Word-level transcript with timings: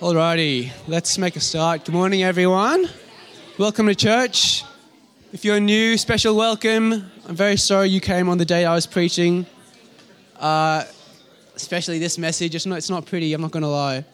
Alrighty, 0.00 0.70
let's 0.86 1.16
make 1.16 1.36
a 1.36 1.40
start. 1.40 1.86
Good 1.86 1.94
morning, 1.94 2.22
everyone. 2.22 2.86
Welcome 3.56 3.86
to 3.86 3.94
church. 3.94 4.62
If 5.32 5.42
you're 5.42 5.58
new, 5.58 5.96
special 5.96 6.36
welcome. 6.36 7.10
I'm 7.26 7.34
very 7.34 7.56
sorry 7.56 7.88
you 7.88 8.02
came 8.02 8.28
on 8.28 8.36
the 8.36 8.44
day 8.44 8.66
I 8.66 8.74
was 8.74 8.86
preaching. 8.86 9.46
Uh, 10.38 10.84
especially 11.54 11.98
this 11.98 12.18
message. 12.18 12.54
It's 12.54 12.66
not, 12.66 12.76
it's 12.76 12.90
not 12.90 13.06
pretty, 13.06 13.32
I'm 13.32 13.40
not 13.40 13.52
going 13.52 13.62
to 13.62 13.70
lie. 13.70 14.04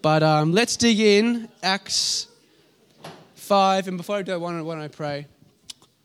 But 0.00 0.22
um, 0.22 0.52
let's 0.52 0.78
dig 0.78 0.98
in. 0.98 1.50
Acts 1.62 2.28
5. 3.34 3.88
And 3.88 3.98
before 3.98 4.16
I 4.16 4.22
do 4.22 4.40
why 4.40 4.50
don't 4.50 4.80
I 4.80 4.88
pray? 4.88 5.26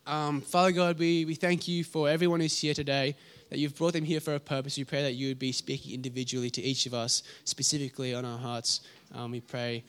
Um, 0.06 0.42
Father 0.42 0.74
God, 0.74 1.00
we, 1.00 1.24
we 1.24 1.36
thank 1.36 1.66
you 1.66 1.86
for 1.86 2.10
everyone 2.10 2.42
who's 2.42 2.60
here 2.60 2.74
today 2.74 3.16
that 3.52 3.60
you've 3.60 3.76
brought 3.76 3.92
them 3.92 4.06
here 4.06 4.22
for 4.22 4.34
a 4.34 4.40
purpose. 4.40 4.78
We 4.78 4.86
pray 4.86 5.04
that 5.04 5.12
you 5.12 5.28
would 5.28 5.38
be 5.38 5.52
speaking 5.52 5.94
individually 5.94 6.50
to 6.52 6.62
each 6.62 6.86
of 6.86 6.94
us, 6.94 7.22
specifically 7.44 8.16
on 8.16 8.24
our 8.24 8.38
hearts. 8.38 8.80
Um, 9.14 9.32
we 9.32 9.42
pray 9.42 9.84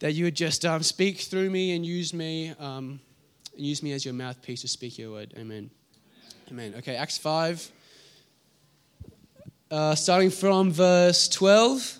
that 0.00 0.12
you 0.12 0.24
would 0.26 0.36
just 0.36 0.66
um, 0.66 0.82
speak 0.82 1.20
through 1.20 1.48
me 1.48 1.74
and 1.74 1.86
use 1.86 2.12
me, 2.12 2.50
um, 2.60 3.00
and 3.56 3.64
use 3.64 3.82
me 3.82 3.92
as 3.92 4.04
your 4.04 4.12
mouthpiece 4.12 4.60
to 4.60 4.68
speak 4.68 4.98
your 4.98 5.10
word. 5.10 5.32
Amen. 5.38 5.70
Amen. 6.50 6.74
Okay, 6.76 6.94
Acts 6.94 7.16
5, 7.16 7.72
uh, 9.70 9.94
starting 9.94 10.28
from 10.28 10.70
verse 10.70 11.30
12, 11.30 11.96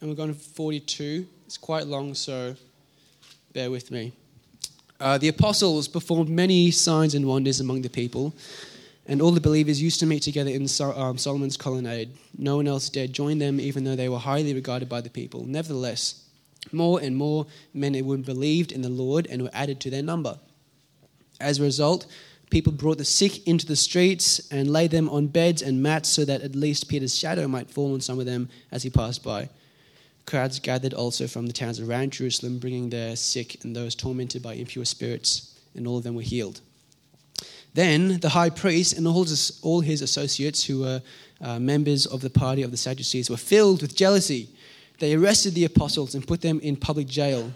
and 0.00 0.08
we're 0.08 0.16
going 0.16 0.32
to 0.32 0.40
42. 0.40 1.26
It's 1.44 1.58
quite 1.58 1.86
long, 1.86 2.14
so 2.14 2.56
bear 3.52 3.70
with 3.70 3.90
me. 3.90 4.12
Uh, 4.98 5.18
the 5.18 5.28
apostles 5.28 5.86
performed 5.86 6.30
many 6.30 6.70
signs 6.70 7.14
and 7.14 7.26
wonders 7.26 7.60
among 7.60 7.82
the 7.82 7.90
people 7.90 8.32
and 9.10 9.20
all 9.20 9.32
the 9.32 9.40
believers 9.40 9.82
used 9.82 9.98
to 9.98 10.06
meet 10.06 10.22
together 10.22 10.50
in 10.50 10.68
um, 10.80 11.18
Solomon's 11.18 11.56
colonnade. 11.56 12.10
No 12.38 12.58
one 12.58 12.68
else 12.68 12.88
dared 12.88 13.12
join 13.12 13.40
them, 13.40 13.58
even 13.58 13.82
though 13.82 13.96
they 13.96 14.08
were 14.08 14.20
highly 14.20 14.54
regarded 14.54 14.88
by 14.88 15.00
the 15.00 15.10
people. 15.10 15.44
Nevertheless, 15.44 16.26
more 16.70 17.00
and 17.00 17.16
more 17.16 17.48
men 17.74 17.96
and 17.96 18.06
women 18.06 18.22
believed 18.22 18.70
in 18.70 18.82
the 18.82 18.88
Lord 18.88 19.26
and 19.26 19.42
were 19.42 19.50
added 19.52 19.80
to 19.80 19.90
their 19.90 20.04
number. 20.04 20.38
As 21.40 21.58
a 21.58 21.64
result, 21.64 22.06
people 22.50 22.72
brought 22.72 22.98
the 22.98 23.04
sick 23.04 23.48
into 23.48 23.66
the 23.66 23.74
streets 23.74 24.48
and 24.52 24.70
laid 24.70 24.92
them 24.92 25.08
on 25.08 25.26
beds 25.26 25.60
and 25.60 25.82
mats 25.82 26.08
so 26.08 26.24
that 26.24 26.42
at 26.42 26.54
least 26.54 26.88
Peter's 26.88 27.18
shadow 27.18 27.48
might 27.48 27.68
fall 27.68 27.94
on 27.94 28.00
some 28.00 28.20
of 28.20 28.26
them 28.26 28.48
as 28.70 28.84
he 28.84 28.90
passed 28.90 29.24
by. 29.24 29.48
Crowds 30.24 30.60
gathered 30.60 30.94
also 30.94 31.26
from 31.26 31.48
the 31.48 31.52
towns 31.52 31.80
around 31.80 32.12
Jerusalem, 32.12 32.60
bringing 32.60 32.90
their 32.90 33.16
sick 33.16 33.64
and 33.64 33.74
those 33.74 33.96
tormented 33.96 34.40
by 34.40 34.54
impure 34.54 34.84
spirits, 34.84 35.58
and 35.74 35.88
all 35.88 35.98
of 35.98 36.04
them 36.04 36.14
were 36.14 36.22
healed. 36.22 36.60
Then 37.74 38.18
the 38.20 38.30
high 38.30 38.50
priest 38.50 38.96
and 38.96 39.06
all 39.06 39.24
his, 39.24 39.60
all 39.62 39.80
his 39.80 40.02
associates, 40.02 40.64
who 40.64 40.80
were 40.80 41.02
uh, 41.40 41.58
members 41.58 42.06
of 42.06 42.20
the 42.20 42.30
party 42.30 42.62
of 42.62 42.70
the 42.70 42.76
Sadducees, 42.76 43.30
were 43.30 43.36
filled 43.36 43.82
with 43.82 43.94
jealousy. 43.94 44.48
They 44.98 45.14
arrested 45.14 45.54
the 45.54 45.64
apostles 45.64 46.14
and 46.14 46.26
put 46.26 46.40
them 46.40 46.60
in 46.60 46.76
public 46.76 47.06
jail. 47.06 47.52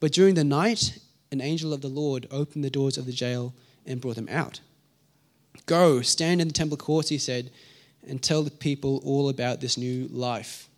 But 0.00 0.12
during 0.12 0.34
the 0.34 0.44
night, 0.44 0.98
an 1.30 1.40
angel 1.40 1.72
of 1.72 1.80
the 1.80 1.88
Lord 1.88 2.26
opened 2.30 2.64
the 2.64 2.70
doors 2.70 2.98
of 2.98 3.06
the 3.06 3.12
jail 3.12 3.54
and 3.86 4.00
brought 4.00 4.16
them 4.16 4.28
out. 4.28 4.60
Go, 5.66 6.02
stand 6.02 6.40
in 6.40 6.48
the 6.48 6.54
temple 6.54 6.76
courts, 6.76 7.08
he 7.08 7.18
said, 7.18 7.50
and 8.06 8.22
tell 8.22 8.42
the 8.42 8.50
people 8.50 9.00
all 9.04 9.28
about 9.28 9.60
this 9.60 9.78
new 9.78 10.08
life. 10.08 10.68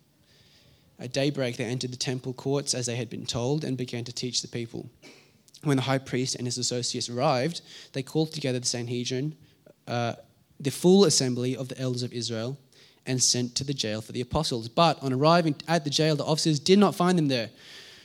At 0.99 1.13
daybreak, 1.13 1.57
they 1.57 1.65
entered 1.65 1.91
the 1.91 1.97
temple 1.97 2.33
courts 2.33 2.73
as 2.73 2.85
they 2.85 2.95
had 2.95 3.09
been 3.09 3.25
told 3.25 3.63
and 3.63 3.75
began 3.75 4.03
to 4.05 4.13
teach 4.13 4.41
the 4.41 4.47
people 4.47 4.89
when 5.63 5.77
the 5.77 5.83
high 5.83 5.97
priest 5.97 6.35
and 6.35 6.45
his 6.45 6.57
associates 6.57 7.09
arrived, 7.09 7.61
they 7.93 8.03
called 8.03 8.31
together 8.31 8.59
the 8.59 8.65
Sanhedrin, 8.65 9.35
uh, 9.87 10.13
the 10.59 10.71
full 10.71 11.05
assembly 11.05 11.55
of 11.55 11.67
the 11.67 11.79
elders 11.79 12.03
of 12.03 12.13
Israel, 12.13 12.57
and 13.05 13.21
sent 13.21 13.55
to 13.55 13.63
the 13.63 13.73
jail 13.73 14.01
for 14.01 14.11
the 14.11 14.21
apostles. 14.21 14.67
But 14.67 15.01
on 15.01 15.13
arriving 15.13 15.55
at 15.67 15.83
the 15.83 15.89
jail, 15.89 16.15
the 16.15 16.25
officers 16.25 16.59
did 16.59 16.77
not 16.77 16.95
find 16.95 17.17
them 17.17 17.27
there. 17.27 17.49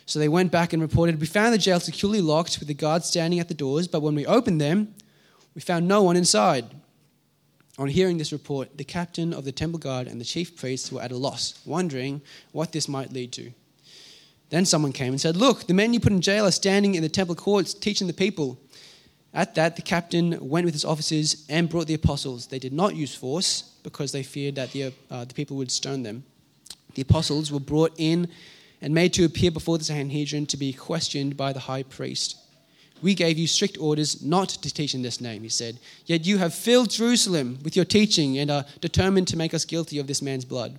So 0.06 0.18
they 0.18 0.28
went 0.28 0.52
back 0.52 0.72
and 0.72 0.82
reported, 0.82 1.20
We 1.20 1.26
found 1.26 1.52
the 1.52 1.58
jail 1.58 1.80
securely 1.80 2.20
locked 2.20 2.58
with 2.58 2.68
the 2.68 2.74
guards 2.74 3.06
standing 3.06 3.40
at 3.40 3.48
the 3.48 3.54
doors, 3.54 3.88
but 3.88 4.02
when 4.02 4.14
we 4.14 4.26
opened 4.26 4.60
them, 4.60 4.94
we 5.54 5.60
found 5.60 5.86
no 5.86 6.02
one 6.02 6.16
inside. 6.16 6.66
On 7.78 7.88
hearing 7.88 8.18
this 8.18 8.32
report, 8.32 8.76
the 8.76 8.84
captain 8.84 9.32
of 9.32 9.44
the 9.44 9.52
temple 9.52 9.78
guard 9.78 10.06
and 10.06 10.20
the 10.20 10.24
chief 10.24 10.56
priests 10.56 10.92
were 10.92 11.00
at 11.00 11.12
a 11.12 11.16
loss, 11.16 11.60
wondering 11.64 12.20
what 12.52 12.72
this 12.72 12.88
might 12.88 13.12
lead 13.12 13.32
to. 13.32 13.52
Then 14.52 14.66
someone 14.66 14.92
came 14.92 15.14
and 15.14 15.20
said, 15.20 15.34
Look, 15.34 15.66
the 15.66 15.72
men 15.72 15.94
you 15.94 15.98
put 15.98 16.12
in 16.12 16.20
jail 16.20 16.44
are 16.44 16.50
standing 16.50 16.94
in 16.94 17.02
the 17.02 17.08
temple 17.08 17.34
courts 17.34 17.72
teaching 17.72 18.06
the 18.06 18.12
people. 18.12 18.60
At 19.32 19.54
that, 19.54 19.76
the 19.76 19.82
captain 19.82 20.36
went 20.46 20.66
with 20.66 20.74
his 20.74 20.84
officers 20.84 21.46
and 21.48 21.70
brought 21.70 21.86
the 21.86 21.94
apostles. 21.94 22.48
They 22.48 22.58
did 22.58 22.74
not 22.74 22.94
use 22.94 23.14
force 23.14 23.62
because 23.82 24.12
they 24.12 24.22
feared 24.22 24.56
that 24.56 24.72
the, 24.72 24.92
uh, 25.10 25.24
the 25.24 25.32
people 25.32 25.56
would 25.56 25.70
stone 25.70 26.02
them. 26.02 26.24
The 26.96 27.00
apostles 27.00 27.50
were 27.50 27.60
brought 27.60 27.94
in 27.96 28.28
and 28.82 28.92
made 28.92 29.14
to 29.14 29.24
appear 29.24 29.50
before 29.50 29.78
the 29.78 29.84
Sanhedrin 29.84 30.44
to 30.48 30.58
be 30.58 30.74
questioned 30.74 31.34
by 31.34 31.54
the 31.54 31.60
high 31.60 31.84
priest. 31.84 32.36
We 33.00 33.14
gave 33.14 33.38
you 33.38 33.46
strict 33.46 33.78
orders 33.78 34.22
not 34.22 34.50
to 34.50 34.74
teach 34.74 34.94
in 34.94 35.00
this 35.00 35.18
name, 35.18 35.44
he 35.44 35.48
said. 35.48 35.78
Yet 36.04 36.26
you 36.26 36.36
have 36.36 36.52
filled 36.52 36.90
Jerusalem 36.90 37.58
with 37.64 37.74
your 37.74 37.86
teaching 37.86 38.36
and 38.36 38.50
are 38.50 38.66
determined 38.82 39.28
to 39.28 39.38
make 39.38 39.54
us 39.54 39.64
guilty 39.64 39.98
of 39.98 40.08
this 40.08 40.20
man's 40.20 40.44
blood. 40.44 40.78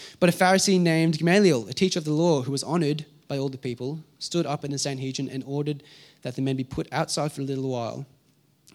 But 0.21 0.29
a 0.29 0.37
Pharisee 0.37 0.79
named 0.79 1.17
Gamaliel, 1.17 1.67
a 1.67 1.73
teacher 1.73 1.97
of 1.97 2.05
the 2.05 2.13
law 2.13 2.43
who 2.43 2.51
was 2.51 2.61
honored, 2.61 3.07
by 3.27 3.39
all 3.39 3.49
the 3.49 3.57
people, 3.57 4.03
stood 4.19 4.45
up 4.45 4.63
in 4.63 4.69
the 4.69 4.77
Sanhedrin 4.77 5.27
and 5.27 5.43
ordered 5.47 5.81
that 6.21 6.35
the 6.35 6.43
men 6.43 6.55
be 6.55 6.63
put 6.63 6.87
outside 6.91 7.31
for 7.31 7.41
a 7.41 7.43
little 7.43 7.67
while. 7.67 8.05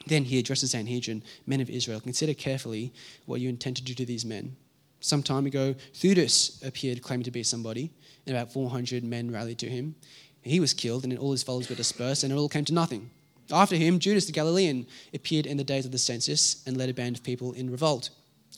Then 0.08 0.24
he 0.24 0.40
addressed 0.40 0.62
the 0.62 0.66
Sanhedrin, 0.66 1.22
Men 1.46 1.60
of 1.60 1.70
Israel, 1.70 2.00
consider 2.00 2.34
carefully 2.34 2.92
what 3.26 3.40
you 3.40 3.48
intend 3.48 3.76
to 3.76 3.84
do 3.84 3.94
to 3.94 4.04
these 4.04 4.24
men. 4.24 4.56
Some 4.98 5.22
time 5.22 5.46
ago, 5.46 5.76
Theudas 5.94 6.60
appeared 6.66 7.00
claiming 7.00 7.22
to 7.22 7.30
be 7.30 7.44
somebody, 7.44 7.92
and 8.26 8.36
about 8.36 8.52
400 8.52 9.04
men 9.04 9.30
rallied 9.30 9.60
to 9.60 9.70
him. 9.70 9.94
He 10.42 10.58
was 10.58 10.74
killed, 10.74 11.04
and 11.04 11.16
all 11.16 11.30
his 11.30 11.44
followers 11.44 11.68
were 11.68 11.76
dispersed, 11.76 12.24
and 12.24 12.32
it 12.32 12.36
all 12.36 12.48
came 12.48 12.64
to 12.64 12.74
nothing. 12.74 13.08
After 13.52 13.76
him, 13.76 14.00
Judas 14.00 14.26
the 14.26 14.32
Galilean 14.32 14.84
appeared 15.14 15.46
in 15.46 15.58
the 15.58 15.62
days 15.62 15.86
of 15.86 15.92
the 15.92 15.98
census 15.98 16.64
and 16.66 16.76
led 16.76 16.88
a 16.88 16.94
band 16.94 17.14
of 17.14 17.22
people 17.22 17.52
in 17.52 17.70
revolt, 17.70 18.10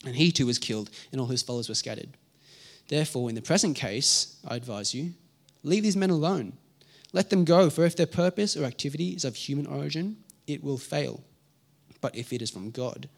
and 0.03 0.15
he 0.15 0.31
too 0.31 0.47
was 0.47 0.57
killed, 0.57 0.89
and 1.11 1.21
all 1.21 1.27
his 1.27 1.43
followers 1.43 1.69
were 1.69 1.75
scattered. 1.75 2.17
Therefore, 2.89 3.29
in 3.29 3.35
the 3.35 3.41
present 3.41 3.77
case, 3.77 4.37
I 4.45 4.55
advise 4.55 4.93
you, 4.93 5.13
Leave 5.63 5.83
these 5.83 5.97
men 5.97 6.09
alone. 6.09 6.53
Let 7.11 7.29
them 7.29 7.43
go, 7.43 7.69
for 7.69 7.85
if 7.85 7.95
their 7.95 8.05
purpose 8.05 8.55
or 8.55 8.63
activity 8.63 9.09
is 9.09 9.25
of 9.25 9.35
human 9.35 9.65
origin, 9.65 10.17
it 10.47 10.63
will 10.63 10.77
fail. 10.77 11.23
But 12.01 12.15
if 12.15 12.31
it 12.31 12.41
is 12.41 12.51
from 12.51 12.71
God, 12.71 13.09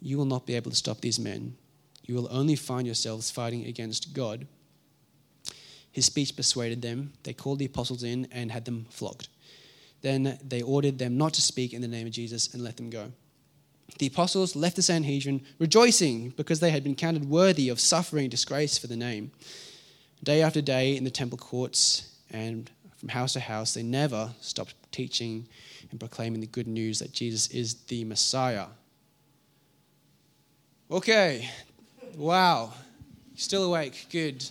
you 0.00 0.16
will 0.16 0.24
not 0.24 0.46
be 0.46 0.54
able 0.54 0.70
to 0.70 0.76
stop 0.76 1.00
these 1.00 1.18
men. 1.18 1.56
You 2.04 2.14
will 2.14 2.28
only 2.30 2.56
find 2.56 2.86
yourselves 2.86 3.30
fighting 3.30 3.66
against 3.66 4.14
God. 4.14 4.46
His 5.92 6.06
speech 6.06 6.36
persuaded 6.36 6.80
them. 6.80 7.12
They 7.24 7.34
called 7.34 7.58
the 7.58 7.66
apostles 7.66 8.02
in 8.02 8.28
and 8.30 8.50
had 8.50 8.64
them 8.64 8.86
flogged. 8.88 9.28
Then 10.00 10.38
they 10.46 10.62
ordered 10.62 10.98
them 10.98 11.18
not 11.18 11.34
to 11.34 11.42
speak 11.42 11.72
in 11.72 11.82
the 11.82 11.88
name 11.88 12.06
of 12.06 12.12
Jesus 12.12 12.54
and 12.54 12.62
let 12.62 12.76
them 12.76 12.88
go. 12.88 13.12
The 13.96 14.06
apostles 14.06 14.54
left 14.54 14.76
the 14.76 14.82
Sanhedrin 14.82 15.44
rejoicing 15.58 16.30
because 16.30 16.60
they 16.60 16.70
had 16.70 16.84
been 16.84 16.94
counted 16.94 17.24
worthy 17.24 17.68
of 17.68 17.80
suffering 17.80 18.28
disgrace 18.28 18.76
for 18.78 18.86
the 18.86 18.96
name. 18.96 19.32
Day 20.22 20.42
after 20.42 20.60
day 20.60 20.96
in 20.96 21.04
the 21.04 21.10
temple 21.10 21.38
courts 21.38 22.16
and 22.30 22.70
from 22.96 23.08
house 23.08 23.32
to 23.32 23.40
house, 23.40 23.74
they 23.74 23.82
never 23.82 24.30
stopped 24.40 24.74
teaching 24.92 25.48
and 25.90 25.98
proclaiming 25.98 26.40
the 26.40 26.46
good 26.46 26.66
news 26.66 26.98
that 26.98 27.12
Jesus 27.12 27.48
is 27.48 27.74
the 27.86 28.04
Messiah. 28.04 28.66
Okay, 30.90 31.48
wow. 32.16 32.72
Still 33.36 33.64
awake, 33.64 34.06
good. 34.10 34.44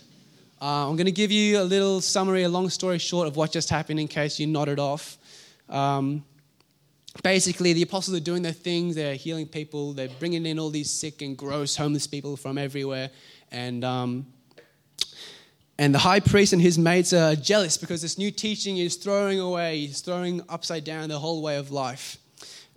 Uh, 0.60 0.88
I'm 0.88 0.96
going 0.96 1.06
to 1.06 1.12
give 1.12 1.30
you 1.30 1.60
a 1.60 1.62
little 1.62 2.00
summary, 2.00 2.42
a 2.42 2.48
long 2.48 2.68
story 2.70 2.98
short 2.98 3.28
of 3.28 3.36
what 3.36 3.52
just 3.52 3.70
happened 3.70 4.00
in 4.00 4.08
case 4.08 4.40
you 4.40 4.46
nodded 4.46 4.78
off. 4.78 5.18
Um, 5.68 6.24
basically, 7.22 7.72
the 7.72 7.82
apostles 7.82 8.16
are 8.16 8.22
doing 8.22 8.42
their 8.42 8.52
things, 8.52 8.94
they're 8.94 9.14
healing 9.14 9.46
people, 9.46 9.92
they're 9.92 10.08
bringing 10.08 10.46
in 10.46 10.58
all 10.58 10.70
these 10.70 10.90
sick 10.90 11.22
and 11.22 11.36
gross 11.36 11.76
homeless 11.76 12.06
people 12.06 12.36
from 12.36 12.58
everywhere. 12.58 13.10
And 13.50 13.84
um, 13.84 14.26
and 15.80 15.94
the 15.94 15.98
high 15.98 16.18
priest 16.18 16.52
and 16.52 16.60
his 16.60 16.76
mates 16.76 17.12
are 17.12 17.36
jealous 17.36 17.76
because 17.76 18.02
this 18.02 18.18
new 18.18 18.32
teaching 18.32 18.78
is 18.78 18.96
throwing 18.96 19.38
away, 19.38 19.84
is 19.84 20.00
throwing 20.00 20.42
upside 20.48 20.82
down 20.82 21.08
the 21.08 21.20
whole 21.20 21.40
way 21.40 21.56
of 21.56 21.70
life. 21.70 22.18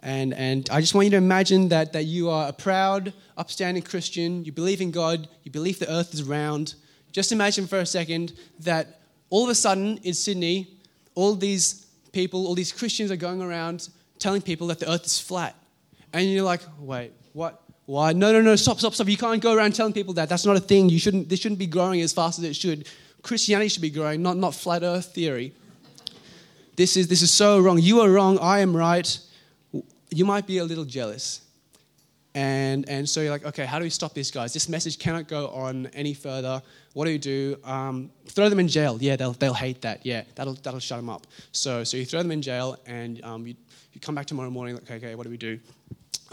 And, 0.03 0.35
and 0.35 0.69
I 0.71 0.81
just 0.81 0.93
want 0.93 1.05
you 1.05 1.11
to 1.11 1.17
imagine 1.17 1.69
that, 1.69 1.93
that 1.93 2.03
you 2.03 2.29
are 2.29 2.49
a 2.49 2.53
proud, 2.53 3.11
upstanding 3.37 3.81
Christian. 3.81 4.45
You 4.45 4.51
believe 4.51 4.81
in 4.81 4.91
God. 4.91 5.27
You 5.43 5.51
believe 5.51 5.79
the 5.79 5.91
earth 5.91 6.13
is 6.13 6.21
round. 6.21 6.75
Just 7.11 7.31
imagine 7.31 7.65
for 7.65 7.79
a 7.79 7.85
second 7.87 8.33
that 8.59 8.99
all 9.31 9.43
of 9.43 9.49
a 9.49 9.55
sudden 9.55 9.97
in 10.03 10.13
Sydney, 10.13 10.67
all 11.15 11.33
these 11.33 11.87
people, 12.13 12.45
all 12.45 12.55
these 12.55 12.71
Christians 12.71 13.09
are 13.09 13.15
going 13.15 13.41
around 13.41 13.89
telling 14.21 14.41
people 14.41 14.67
that 14.67 14.79
the 14.79 14.89
earth 14.89 15.05
is 15.05 15.19
flat. 15.19 15.55
And 16.13 16.25
you're 16.31 16.45
like, 16.45 16.61
wait, 16.79 17.11
what? 17.33 17.61
Why? 17.85 18.13
No, 18.13 18.31
no, 18.31 18.41
no, 18.41 18.55
stop, 18.55 18.79
stop, 18.79 18.93
stop. 18.93 19.07
You 19.07 19.17
can't 19.17 19.41
go 19.41 19.53
around 19.53 19.75
telling 19.75 19.91
people 19.91 20.13
that. 20.13 20.29
That's 20.29 20.45
not 20.45 20.55
a 20.55 20.61
thing. 20.61 20.87
You 20.87 20.99
shouldn't, 20.99 21.27
this 21.27 21.39
shouldn't 21.39 21.59
be 21.59 21.67
growing 21.67 21.99
as 22.01 22.13
fast 22.13 22.39
as 22.39 22.45
it 22.45 22.55
should. 22.55 22.87
Christianity 23.21 23.67
should 23.67 23.81
be 23.81 23.89
growing, 23.89 24.21
not, 24.21 24.37
not 24.37 24.55
flat 24.55 24.83
earth 24.83 25.13
theory. 25.13 25.53
This 26.75 26.95
is, 26.95 27.07
this 27.07 27.21
is 27.21 27.31
so 27.31 27.59
wrong. 27.59 27.79
You 27.79 27.99
are 28.01 28.09
wrong. 28.09 28.39
I 28.39 28.59
am 28.59 28.75
right. 28.75 29.19
You 30.09 30.25
might 30.25 30.47
be 30.47 30.59
a 30.59 30.63
little 30.63 30.85
jealous. 30.85 31.41
And, 32.33 32.87
and 32.87 33.07
so 33.09 33.19
you're 33.19 33.31
like, 33.31 33.45
okay, 33.45 33.65
how 33.65 33.77
do 33.77 33.83
we 33.83 33.89
stop 33.89 34.13
these 34.13 34.31
guys? 34.31 34.53
This 34.53 34.69
message 34.69 34.97
cannot 34.97 35.27
go 35.27 35.49
on 35.49 35.87
any 35.87 36.13
further. 36.13 36.61
What 36.93 37.05
do 37.05 37.11
you 37.11 37.19
do? 37.19 37.57
Um, 37.63 38.09
throw 38.27 38.47
them 38.47 38.59
in 38.59 38.69
jail. 38.69 38.97
Yeah, 39.01 39.17
they'll, 39.17 39.33
they'll 39.33 39.53
hate 39.53 39.81
that. 39.81 40.05
Yeah, 40.05 40.23
that'll, 40.35 40.53
that'll 40.53 40.79
shut 40.79 40.97
them 40.97 41.09
up. 41.09 41.27
So, 41.51 41.83
so 41.83 41.97
you 41.97 42.05
throw 42.05 42.21
them 42.21 42.31
in 42.31 42.41
jail 42.41 42.77
and 42.85 43.21
um, 43.23 43.47
you, 43.47 43.55
you 43.93 44.01
come 44.01 44.15
back 44.15 44.25
tomorrow 44.25 44.49
morning, 44.49 44.75
like, 44.75 44.83
okay, 44.83 44.95
okay, 44.95 45.15
what 45.15 45.23
do 45.23 45.29
we 45.29 45.37
do? 45.37 45.59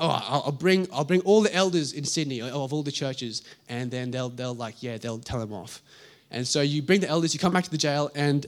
Oh, 0.00 0.42
I'll, 0.44 0.52
bring, 0.52 0.86
I'll 0.92 1.04
bring 1.04 1.20
all 1.22 1.40
the 1.40 1.52
elders 1.52 1.92
in 1.92 2.04
Sydney 2.04 2.40
of 2.40 2.72
all 2.72 2.82
the 2.84 2.92
churches, 2.92 3.42
and 3.68 3.90
then 3.90 4.12
they'll, 4.12 4.28
they'll 4.28 4.54
like, 4.54 4.80
yeah, 4.80 4.96
they'll 4.96 5.18
tell 5.18 5.40
them 5.40 5.52
off. 5.52 5.82
And 6.30 6.46
so 6.46 6.60
you 6.60 6.82
bring 6.82 7.00
the 7.00 7.08
elders, 7.08 7.34
you 7.34 7.40
come 7.40 7.52
back 7.52 7.64
to 7.64 7.70
the 7.70 7.78
jail, 7.78 8.10
and 8.14 8.46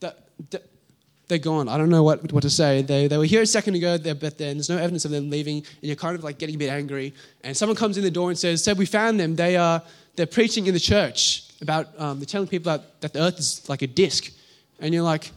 the, 0.00 0.14
the, 0.48 0.62
they're 1.28 1.38
gone. 1.38 1.68
I 1.68 1.76
don't 1.76 1.90
know 1.90 2.02
what, 2.02 2.32
what 2.32 2.42
to 2.44 2.50
say. 2.50 2.80
They, 2.80 3.08
they 3.08 3.18
were 3.18 3.24
here 3.24 3.42
a 3.42 3.46
second 3.46 3.74
ago, 3.74 3.98
but 3.98 4.38
then 4.38 4.56
there's 4.56 4.70
no 4.70 4.78
evidence 4.78 5.04
of 5.04 5.10
them 5.10 5.28
leaving, 5.28 5.56
and 5.58 5.66
you're 5.82 5.96
kind 5.96 6.16
of 6.16 6.24
like 6.24 6.38
getting 6.38 6.54
a 6.54 6.58
bit 6.58 6.70
angry. 6.70 7.12
And 7.44 7.54
someone 7.54 7.76
comes 7.76 7.98
in 7.98 8.02
the 8.02 8.10
door 8.10 8.30
and 8.30 8.38
says, 8.38 8.64
Seb, 8.64 8.78
we 8.78 8.86
found 8.86 9.20
them. 9.20 9.36
They 9.36 9.56
are, 9.58 9.82
they're 10.16 10.26
preaching 10.26 10.66
in 10.66 10.72
the 10.72 10.80
church 10.80 11.44
about, 11.60 11.88
um, 12.00 12.20
they're 12.20 12.26
telling 12.26 12.48
people 12.48 12.72
that, 12.72 13.00
that 13.02 13.12
the 13.12 13.20
earth 13.20 13.38
is 13.38 13.68
like 13.68 13.82
a 13.82 13.86
disc. 13.86 14.32
And 14.78 14.94
you're 14.94 15.02
like, 15.02 15.30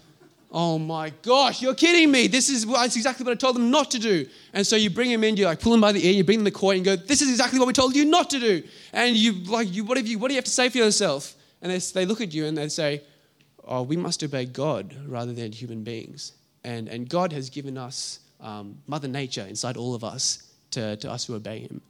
oh 0.53 0.77
my 0.77 1.11
gosh, 1.23 1.61
you're 1.61 1.73
kidding 1.73 2.11
me. 2.11 2.27
This 2.27 2.47
is 2.47 2.65
that's 2.65 2.95
exactly 2.95 3.25
what 3.25 3.31
I 3.31 3.35
told 3.35 3.55
them 3.55 3.71
not 3.71 3.89
to 3.91 3.99
do. 3.99 4.27
And 4.53 4.65
so 4.65 4.75
you 4.75 4.91
bring 4.91 5.09
them 5.09 5.23
in, 5.23 5.35
you 5.35 5.45
like 5.45 5.59
pull 5.59 5.71
them 5.71 5.81
by 5.81 5.91
the 5.91 6.05
ear, 6.05 6.13
you 6.13 6.23
bring 6.23 6.37
them 6.37 6.45
the 6.45 6.51
court 6.51 6.75
and 6.75 6.85
go, 6.85 6.95
this 6.95 7.21
is 7.21 7.29
exactly 7.31 7.57
what 7.57 7.67
we 7.67 7.73
told 7.73 7.95
you 7.95 8.05
not 8.05 8.29
to 8.29 8.39
do. 8.39 8.63
And 8.93 9.15
you 9.15 9.33
like, 9.45 9.73
you, 9.73 9.83
what, 9.83 9.97
have 9.97 10.07
you, 10.07 10.19
what 10.19 10.27
do 10.27 10.35
you 10.35 10.37
have 10.37 10.45
to 10.45 10.51
say 10.51 10.69
for 10.69 10.77
yourself? 10.77 11.33
And 11.61 11.71
they, 11.71 11.79
they 11.79 12.05
look 12.05 12.21
at 12.21 12.33
you 12.33 12.45
and 12.45 12.55
they 12.55 12.69
say, 12.69 13.01
oh, 13.65 13.81
we 13.81 13.97
must 13.97 14.23
obey 14.23 14.45
God 14.45 14.95
rather 15.07 15.33
than 15.33 15.51
human 15.51 15.83
beings. 15.83 16.33
And, 16.63 16.87
and 16.87 17.09
God 17.09 17.33
has 17.33 17.49
given 17.49 17.77
us 17.77 18.19
um, 18.39 18.77
Mother 18.87 19.07
Nature 19.07 19.45
inside 19.49 19.75
all 19.75 19.95
of 19.95 20.03
us 20.03 20.51
to, 20.71 20.95
to 20.97 21.11
us 21.11 21.25
to 21.25 21.35
obey 21.35 21.59
Him. 21.59 21.81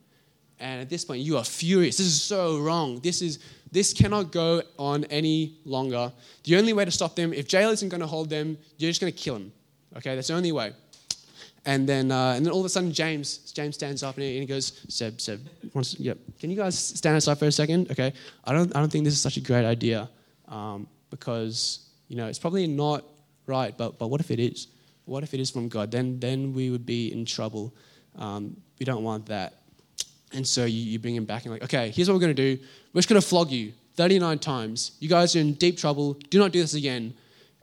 And 0.63 0.81
at 0.81 0.89
this 0.89 1.03
point, 1.05 1.21
you 1.21 1.37
are 1.37 1.43
furious. 1.43 1.97
This 1.97 2.07
is 2.07 2.21
so 2.21 2.59
wrong. 2.59 2.99
This, 3.01 3.21
is, 3.21 3.39
this 3.71 3.93
cannot 3.93 4.31
go 4.31 4.61
on 4.79 5.03
any 5.05 5.57
longer. 5.65 6.11
The 6.45 6.55
only 6.55 6.73
way 6.73 6.85
to 6.85 6.91
stop 6.91 7.15
them, 7.15 7.33
if 7.33 7.47
jail 7.47 7.69
isn't 7.69 7.89
going 7.89 8.01
to 8.01 8.07
hold 8.07 8.29
them, 8.29 8.57
you're 8.77 8.89
just 8.89 9.01
going 9.01 9.11
to 9.11 9.19
kill 9.19 9.35
them. 9.35 9.51
Okay, 9.97 10.15
that's 10.15 10.29
the 10.29 10.33
only 10.35 10.51
way. 10.51 10.71
And 11.65 11.87
then, 11.87 12.11
uh, 12.11 12.33
and 12.35 12.45
then 12.45 12.51
all 12.51 12.59
of 12.59 12.65
a 12.65 12.69
sudden, 12.69 12.91
James, 12.91 13.51
James 13.51 13.75
stands 13.75 14.03
up 14.03 14.17
and 14.17 14.25
he, 14.25 14.45
goes, 14.45 14.81
Seb, 14.89 15.19
Seb, 15.19 15.39
wants, 15.73 15.99
yep. 15.99 16.17
Can 16.39 16.49
you 16.49 16.57
guys 16.57 16.77
stand 16.77 17.17
aside 17.17 17.39
for 17.39 17.45
a 17.45 17.51
second? 17.51 17.91
Okay, 17.91 18.13
I 18.43 18.53
don't, 18.53 18.75
I 18.75 18.79
don't 18.79 18.91
think 18.91 19.05
this 19.05 19.13
is 19.13 19.21
such 19.21 19.37
a 19.37 19.41
great 19.41 19.65
idea. 19.65 20.09
Um, 20.47 20.87
because 21.13 21.79
you 22.07 22.17
know 22.17 22.27
it's 22.27 22.39
probably 22.39 22.65
not 22.67 23.03
right. 23.45 23.77
But 23.77 23.99
but 23.99 24.07
what 24.07 24.19
if 24.19 24.31
it 24.31 24.39
is? 24.39 24.67
What 25.05 25.23
if 25.23 25.33
it 25.33 25.39
is 25.39 25.51
from 25.51 25.69
God? 25.69 25.91
Then 25.91 26.19
then 26.19 26.53
we 26.53 26.69
would 26.71 26.85
be 26.85 27.11
in 27.13 27.23
trouble. 27.25 27.73
Um, 28.17 28.57
we 28.79 28.85
don't 28.85 29.03
want 29.03 29.27
that. 29.27 29.62
And 30.33 30.47
so 30.47 30.65
you, 30.65 30.83
you 30.83 30.99
bring 30.99 31.15
him 31.15 31.25
back 31.25 31.45
and 31.45 31.53
like, 31.53 31.63
okay, 31.63 31.89
here's 31.89 32.09
what 32.09 32.15
we're 32.15 32.21
going 32.21 32.35
to 32.35 32.55
do. 32.55 32.63
We're 32.93 32.99
just 32.99 33.09
going 33.09 33.21
to 33.21 33.27
flog 33.27 33.51
you 33.51 33.73
39 33.95 34.39
times. 34.39 34.91
You 34.99 35.09
guys 35.09 35.35
are 35.35 35.39
in 35.39 35.53
deep 35.53 35.77
trouble. 35.77 36.13
Do 36.29 36.39
not 36.39 36.51
do 36.51 36.61
this 36.61 36.73
again. 36.73 37.13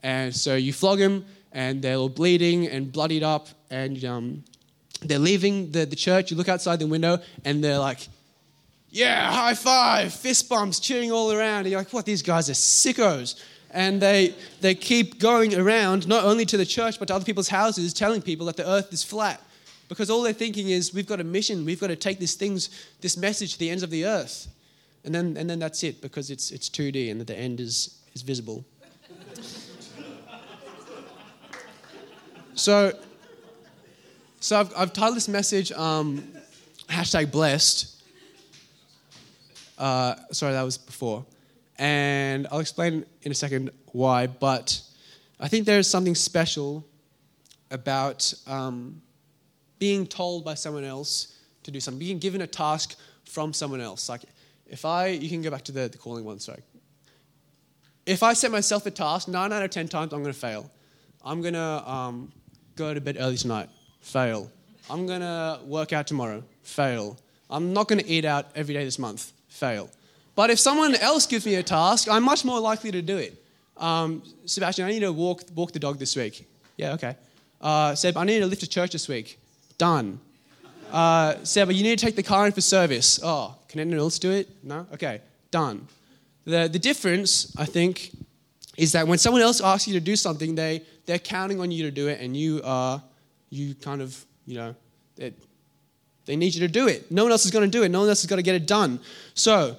And 0.03 0.35
so 0.35 0.55
you 0.55 0.73
flog 0.73 0.99
him, 0.99 1.25
and 1.53 1.83
they're 1.83 1.97
all 1.97 2.09
bleeding 2.09 2.69
and 2.69 2.93
bloodied 2.93 3.23
up, 3.23 3.49
and 3.71 4.03
um, 4.05 4.45
they're 5.03 5.19
leaving 5.19 5.73
the, 5.73 5.85
the 5.85 5.97
church. 5.97 6.31
You 6.31 6.37
look 6.37 6.49
outside 6.49 6.79
the 6.79 6.87
window, 6.87 7.19
and 7.45 7.63
they're 7.63 7.79
like, 7.79 8.09
yeah, 8.91 9.31
high 9.31 9.55
five, 9.55 10.13
fist 10.13 10.49
bumps, 10.49 10.81
cheering 10.81 11.13
all 11.13 11.33
around. 11.33 11.61
And 11.61 11.71
you're 11.71 11.81
like, 11.81 11.93
what, 11.93 12.07
these 12.07 12.23
guys 12.23 12.51
are 12.51 12.55
sickos. 12.55 13.41
And 13.73 14.03
they, 14.03 14.35
they 14.61 14.75
keep 14.75 15.21
going 15.21 15.55
around, 15.55 16.09
not 16.09 16.25
only 16.25 16.45
to 16.47 16.57
the 16.57 16.67
church, 16.67 16.99
but 16.99 17.07
to 17.09 17.15
other 17.15 17.25
people's 17.25 17.49
houses, 17.49 17.93
telling 17.93 18.21
people 18.21 18.47
that 18.47 18.57
the 18.57 18.69
earth 18.69 18.93
is 18.93 19.05
flat. 19.05 19.41
Because 19.91 20.09
all 20.09 20.23
they're 20.23 20.33
thinking 20.33 20.71
is, 20.71 20.95
we've 20.95 21.07
got 21.07 21.21
a 21.21 21.25
mission, 21.25 21.67
we've 21.67 21.81
got 21.81 21.89
to 21.89 21.97
take 21.97 22.19
this, 22.19 22.35
things, 22.35 22.71
this 23.03 23.19
message 23.19 23.53
to 23.53 23.59
the 23.59 23.69
ends 23.69 23.83
of 23.83 23.91
the 23.91 24.07
earth. 24.07 24.49
And 25.05 25.15
then, 25.15 25.37
and 25.37 25.51
then 25.51 25.59
that's 25.59 25.83
it, 25.83 26.01
because 26.01 26.31
it's, 26.31 26.51
it's 26.51 26.71
2D 26.71 27.11
and 27.11 27.21
that 27.21 27.27
the 27.27 27.37
end 27.37 27.61
is, 27.61 28.01
is 28.15 28.23
visible. 28.23 28.65
so, 32.55 32.99
so 34.41 34.61
I've, 34.61 34.73
I've 34.75 34.93
titled 34.95 35.17
this 35.17 35.29
message 35.29 35.73
um, 35.73 36.27
hashtag 36.89 37.31
blessed 37.31 38.01
uh, 39.81 40.15
sorry, 40.31 40.53
that 40.53 40.63
was 40.63 40.77
before. 40.77 41.25
And 41.79 42.47
I'll 42.53 42.61
explain 42.61 43.07
in 43.23 43.33
a 43.33 43.35
second 43.35 43.71
why, 43.93 44.27
but 44.27 44.83
I 45.41 45.49
think 45.49 45.65
there 45.65 45.79
is 45.79 45.89
something 45.89 46.15
special 46.15 46.85
about 47.71 48.33
um, 48.47 49.01
being 49.81 50.07
told 50.07 50.45
by 50.45 50.55
someone 50.55 50.85
else 50.85 51.37
to 51.65 51.73
do 51.73 51.81
something, 51.81 51.99
being 51.99 52.21
given 52.21 52.43
a 52.43 52.47
task 52.47 52.97
from 53.25 53.53
someone 53.53 53.81
else. 53.81 54.09
Like, 54.09 54.23
if 54.69 54.85
I, 54.85 55.09
you 55.09 55.29
can 55.29 55.43
go 55.43 55.51
back 55.51 55.65
to 55.65 55.73
the, 55.73 55.89
the 55.89 55.99
calling 55.99 56.25
one, 56.25 56.39
sorry. 56.39 56.63
If 58.07 58.23
I 58.23 58.35
set 58.35 58.53
myself 58.53 58.87
a 58.87 58.91
task, 58.91 59.27
nine 59.27 59.53
out 59.53 59.63
of 59.63 59.71
10 59.71 59.89
times 59.89 60.13
I'm 60.13 60.23
going 60.23 60.33
to 60.33 60.39
fail. 60.39 60.71
I'm 61.25 61.43
going 61.43 61.55
to 61.55 61.91
um, 61.91 62.33
go 62.77 62.95
to 62.95 63.01
bed 63.01 63.17
early 63.19 63.37
tonight, 63.37 63.69
fail. 64.01 64.51
I'm 64.89 65.07
going 65.07 65.21
to 65.21 65.61
work 65.65 65.93
out 65.93 66.07
tomorrow, 66.07 66.45
fail. 66.63 67.19
I'm 67.49 67.73
not 67.73 67.89
going 67.89 68.01
to 68.01 68.09
eat 68.09 68.25
out 68.25 68.47
every 68.55 68.75
day 68.75 68.85
this 68.85 68.99
month, 68.99 69.33
fail. 69.49 69.91
But 70.35 70.51
if 70.51 70.59
someone 70.59 70.95
else 70.95 71.27
gives 71.27 71.45
me 71.45 71.57
a 71.57 71.63
task, 71.63 72.09
I'm 72.09 72.23
much 72.23 72.45
more 72.45 72.61
likely 72.61 72.91
to 72.93 73.03
do 73.03 73.17
it. 73.17 73.43
Um, 73.77 74.23
Sebastian, 74.45 74.85
I 74.85 74.91
need 74.91 75.01
to 75.01 75.13
walk, 75.13 75.43
walk 75.55 75.73
the 75.73 75.79
dog 75.79 75.99
this 75.99 76.15
week. 76.17 76.49
Yeah, 76.77 76.93
okay. 76.93 77.17
Uh, 77.61 77.95
Seb, 77.95 78.17
I 78.17 78.25
need 78.25 78.41
to 78.41 78.47
lift 78.47 78.63
a 78.63 78.69
church 78.69 78.93
this 78.93 79.09
week. 79.09 79.39
Done. 79.81 80.21
Uh, 80.93 81.37
Seb, 81.43 81.73
you 81.73 81.83
need 81.83 81.99
to 81.99 82.05
take 82.05 82.15
the 82.15 82.23
car 82.23 82.45
in 82.45 82.53
for 82.53 82.61
service. 82.61 83.19
Oh, 83.23 83.57
can 83.67 83.81
anyone 83.81 83.99
else 83.99 84.19
do 84.19 84.31
it? 84.31 84.47
No? 84.63 84.87
Okay, 84.93 85.23
done. 85.51 85.89
The, 86.45 86.69
the 86.71 86.79
difference, 86.79 87.57
I 87.57 87.65
think, 87.65 88.11
is 88.77 88.93
that 88.93 89.09
when 89.09 89.17
someone 89.17 89.41
else 89.41 89.63
asks 89.63 89.89
you 89.89 89.95
to 89.95 90.01
do 90.01 90.17
something, 90.17 90.55
they, 90.55 90.83
they're 91.07 91.19
counting 91.19 91.61
on 91.61 91.71
you 91.71 91.85
to 91.85 91.91
do 91.91 92.09
it, 92.09 92.21
and 92.21 92.37
you 92.37 92.61
are, 92.63 93.03
you 93.49 93.75
kind 93.75 94.03
of, 94.03 94.23
you 94.45 94.57
know, 94.57 94.75
they 95.17 96.37
need 96.37 96.55
you 96.55 96.61
to 96.61 96.69
do 96.69 96.87
it. 96.87 97.11
No 97.11 97.23
one 97.23 97.33
else 97.33 97.47
is 97.47 97.51
going 97.51 97.65
to 97.65 97.79
do 97.79 97.83
it. 97.83 97.89
No 97.89 98.01
one 98.01 98.09
else 98.11 98.21
is 98.21 98.27
going 98.27 98.37
to 98.37 98.43
get 98.43 98.57
it 98.57 98.67
done. 98.67 99.01
So, 99.33 99.77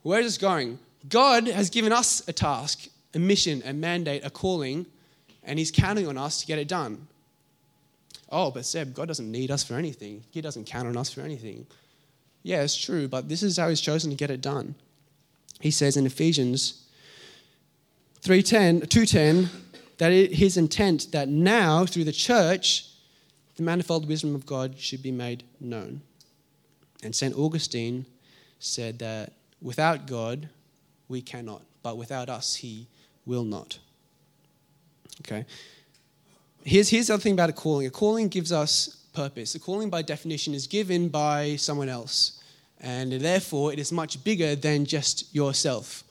where 0.00 0.20
is 0.20 0.24
this 0.28 0.38
going? 0.38 0.78
God 1.10 1.46
has 1.46 1.68
given 1.68 1.92
us 1.92 2.26
a 2.26 2.32
task, 2.32 2.88
a 3.12 3.18
mission, 3.18 3.62
a 3.66 3.74
mandate, 3.74 4.24
a 4.24 4.30
calling, 4.30 4.86
and 5.44 5.58
He's 5.58 5.70
counting 5.70 6.08
on 6.08 6.16
us 6.16 6.40
to 6.40 6.46
get 6.46 6.58
it 6.58 6.68
done. 6.68 7.06
Oh, 8.32 8.50
but 8.50 8.64
Seb, 8.64 8.94
God 8.94 9.08
doesn't 9.08 9.30
need 9.30 9.50
us 9.50 9.62
for 9.62 9.74
anything. 9.74 10.24
He 10.30 10.40
doesn't 10.40 10.64
count 10.64 10.88
on 10.88 10.96
us 10.96 11.12
for 11.12 11.20
anything. 11.20 11.66
Yeah, 12.42 12.62
it's 12.62 12.76
true, 12.76 13.06
but 13.06 13.28
this 13.28 13.42
is 13.42 13.58
how 13.58 13.68
He's 13.68 13.80
chosen 13.80 14.10
to 14.10 14.16
get 14.16 14.30
it 14.30 14.40
done. 14.40 14.74
He 15.60 15.70
says 15.70 15.96
in 15.96 16.06
Ephesians 16.06 16.82
3:10, 18.22 18.88
2:10 18.88 19.48
that 19.98 20.10
it, 20.10 20.32
His 20.32 20.56
intent 20.56 21.12
that 21.12 21.28
now 21.28 21.84
through 21.84 22.04
the 22.04 22.12
church 22.12 22.88
the 23.56 23.62
manifold 23.62 24.08
wisdom 24.08 24.34
of 24.34 24.46
God 24.46 24.78
should 24.78 25.02
be 25.02 25.12
made 25.12 25.44
known. 25.60 26.00
And 27.02 27.14
St. 27.14 27.36
Augustine 27.36 28.06
said 28.58 28.98
that 29.00 29.32
without 29.60 30.06
God, 30.06 30.48
we 31.08 31.20
cannot, 31.20 31.62
but 31.82 31.96
without 31.96 32.28
us, 32.28 32.56
He 32.56 32.88
will 33.26 33.44
not. 33.44 33.78
Okay? 35.20 35.44
Here's, 36.64 36.88
here's 36.88 37.08
the 37.08 37.14
other 37.14 37.22
thing 37.22 37.32
about 37.32 37.50
a 37.50 37.52
calling 37.52 37.86
a 37.86 37.90
calling 37.90 38.28
gives 38.28 38.52
us 38.52 38.88
purpose. 39.12 39.54
A 39.54 39.58
calling, 39.58 39.90
by 39.90 40.02
definition, 40.02 40.54
is 40.54 40.66
given 40.66 41.08
by 41.08 41.56
someone 41.56 41.88
else, 41.88 42.42
and 42.80 43.12
therefore 43.12 43.72
it 43.72 43.78
is 43.78 43.90
much 43.90 44.22
bigger 44.22 44.54
than 44.54 44.84
just 44.84 45.34
yourself. 45.34 46.04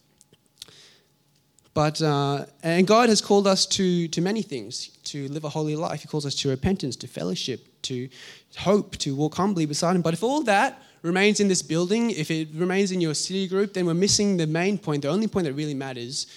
But, 1.74 2.02
uh, 2.02 2.48
and 2.64 2.86
God 2.86 3.08
has 3.08 3.22
called 3.22 3.48
us 3.48 3.66
to, 3.68 4.10
to 4.10 4.22
many 4.22 4.42
things 4.42 4.90
to 5.06 5.30
live 5.30 5.46
a 5.46 5.50
holy 5.50 5.78
life. 5.78 6.02
He 6.02 6.08
calls 6.10 6.26
us 6.26 6.36
to 6.36 6.50
repentance, 6.50 6.98
to 6.98 7.08
fellowship, 7.08 7.66
to 7.84 8.10
hope, 8.58 8.98
to 8.98 9.16
walk 9.16 9.36
humbly 9.36 9.66
beside 9.66 9.96
Him. 9.96 10.02
But 10.02 10.14
if 10.14 10.22
all 10.22 10.44
that 10.44 10.84
remains 11.02 11.40
in 11.40 11.48
this 11.48 11.62
building, 11.62 12.12
if 12.12 12.30
it 12.30 12.50
remains 12.54 12.92
in 12.92 13.00
your 13.00 13.14
city 13.14 13.48
group, 13.48 13.74
then 13.74 13.86
we're 13.86 13.94
missing 13.94 14.36
the 14.36 14.48
main 14.48 14.78
point. 14.78 15.04
The 15.04 15.08
only 15.08 15.28
point 15.28 15.46
that 15.46 15.54
really 15.54 15.74
matters 15.74 16.28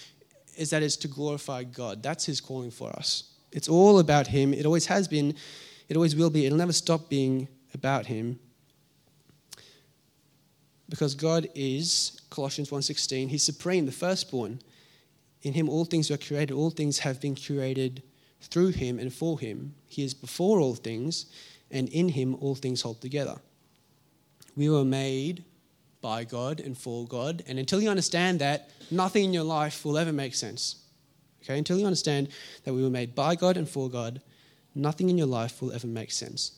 is 0.56 0.71
that 0.71 0.85
it's 0.85 0.97
to 0.99 1.09
glorify 1.09 1.64
God. 1.64 2.00
That's 2.00 2.25
His 2.26 2.40
calling 2.40 2.71
for 2.71 2.90
us. 2.90 3.34
It's 3.55 3.69
all 3.69 3.99
about 3.99 4.27
Him. 4.27 4.53
It 4.53 4.67
always 4.67 4.87
has 4.87 5.09
been, 5.09 5.35
it 5.89 5.97
always 5.97 6.15
will 6.15 6.29
be. 6.29 6.45
It'll 6.45 6.59
never 6.59 6.73
stop 6.73 7.09
being 7.09 7.49
about 7.73 8.05
Him. 8.07 8.39
Because 10.91 11.15
God 11.15 11.49
is, 11.55 12.21
Colossians 12.29 12.69
1.16, 12.69 13.29
He's 13.29 13.43
supreme, 13.43 13.87
the 13.87 13.93
firstborn 13.93 14.61
In 15.43 15.53
him 15.53 15.69
all 15.69 15.85
things 15.85 16.11
were 16.11 16.17
created, 16.17 16.55
all 16.55 16.71
things 16.71 17.01
have 17.01 17.21
been 17.21 17.37
created 17.37 18.03
through 18.41 18.69
him 18.69 18.99
and 18.99 19.13
for 19.13 19.39
him. 19.39 19.75
He 19.87 20.03
is 20.03 20.15
before 20.15 20.59
all 20.59 20.75
things, 20.75 21.27
and 21.71 21.89
in 21.91 22.09
him 22.09 22.35
all 22.41 22.55
things 22.55 22.83
hold 22.83 23.01
together. 23.01 23.37
We 24.57 24.71
were 24.71 24.85
made 24.85 25.45
by 26.01 26.25
God 26.25 26.61
and 26.61 26.77
for 26.77 27.07
God, 27.07 27.43
and 27.47 27.59
until 27.59 27.83
you 27.83 27.91
understand 27.91 28.39
that, 28.41 28.71
nothing 28.91 29.25
in 29.25 29.33
your 29.33 29.45
life 29.45 29.85
will 29.85 29.99
ever 29.99 30.13
make 30.13 30.35
sense. 30.35 30.84
Okay, 31.45 31.59
until 31.59 31.79
you 31.79 31.85
understand 31.85 32.29
that 32.65 32.73
we 32.73 32.83
were 32.83 32.91
made 32.91 33.15
by 33.15 33.35
God 33.35 33.59
and 33.59 33.69
for 33.69 33.91
God, 33.91 34.23
nothing 34.75 35.11
in 35.11 35.19
your 35.19 35.27
life 35.27 35.61
will 35.61 35.73
ever 35.73 35.87
make 35.87 36.11
sense. 36.11 36.53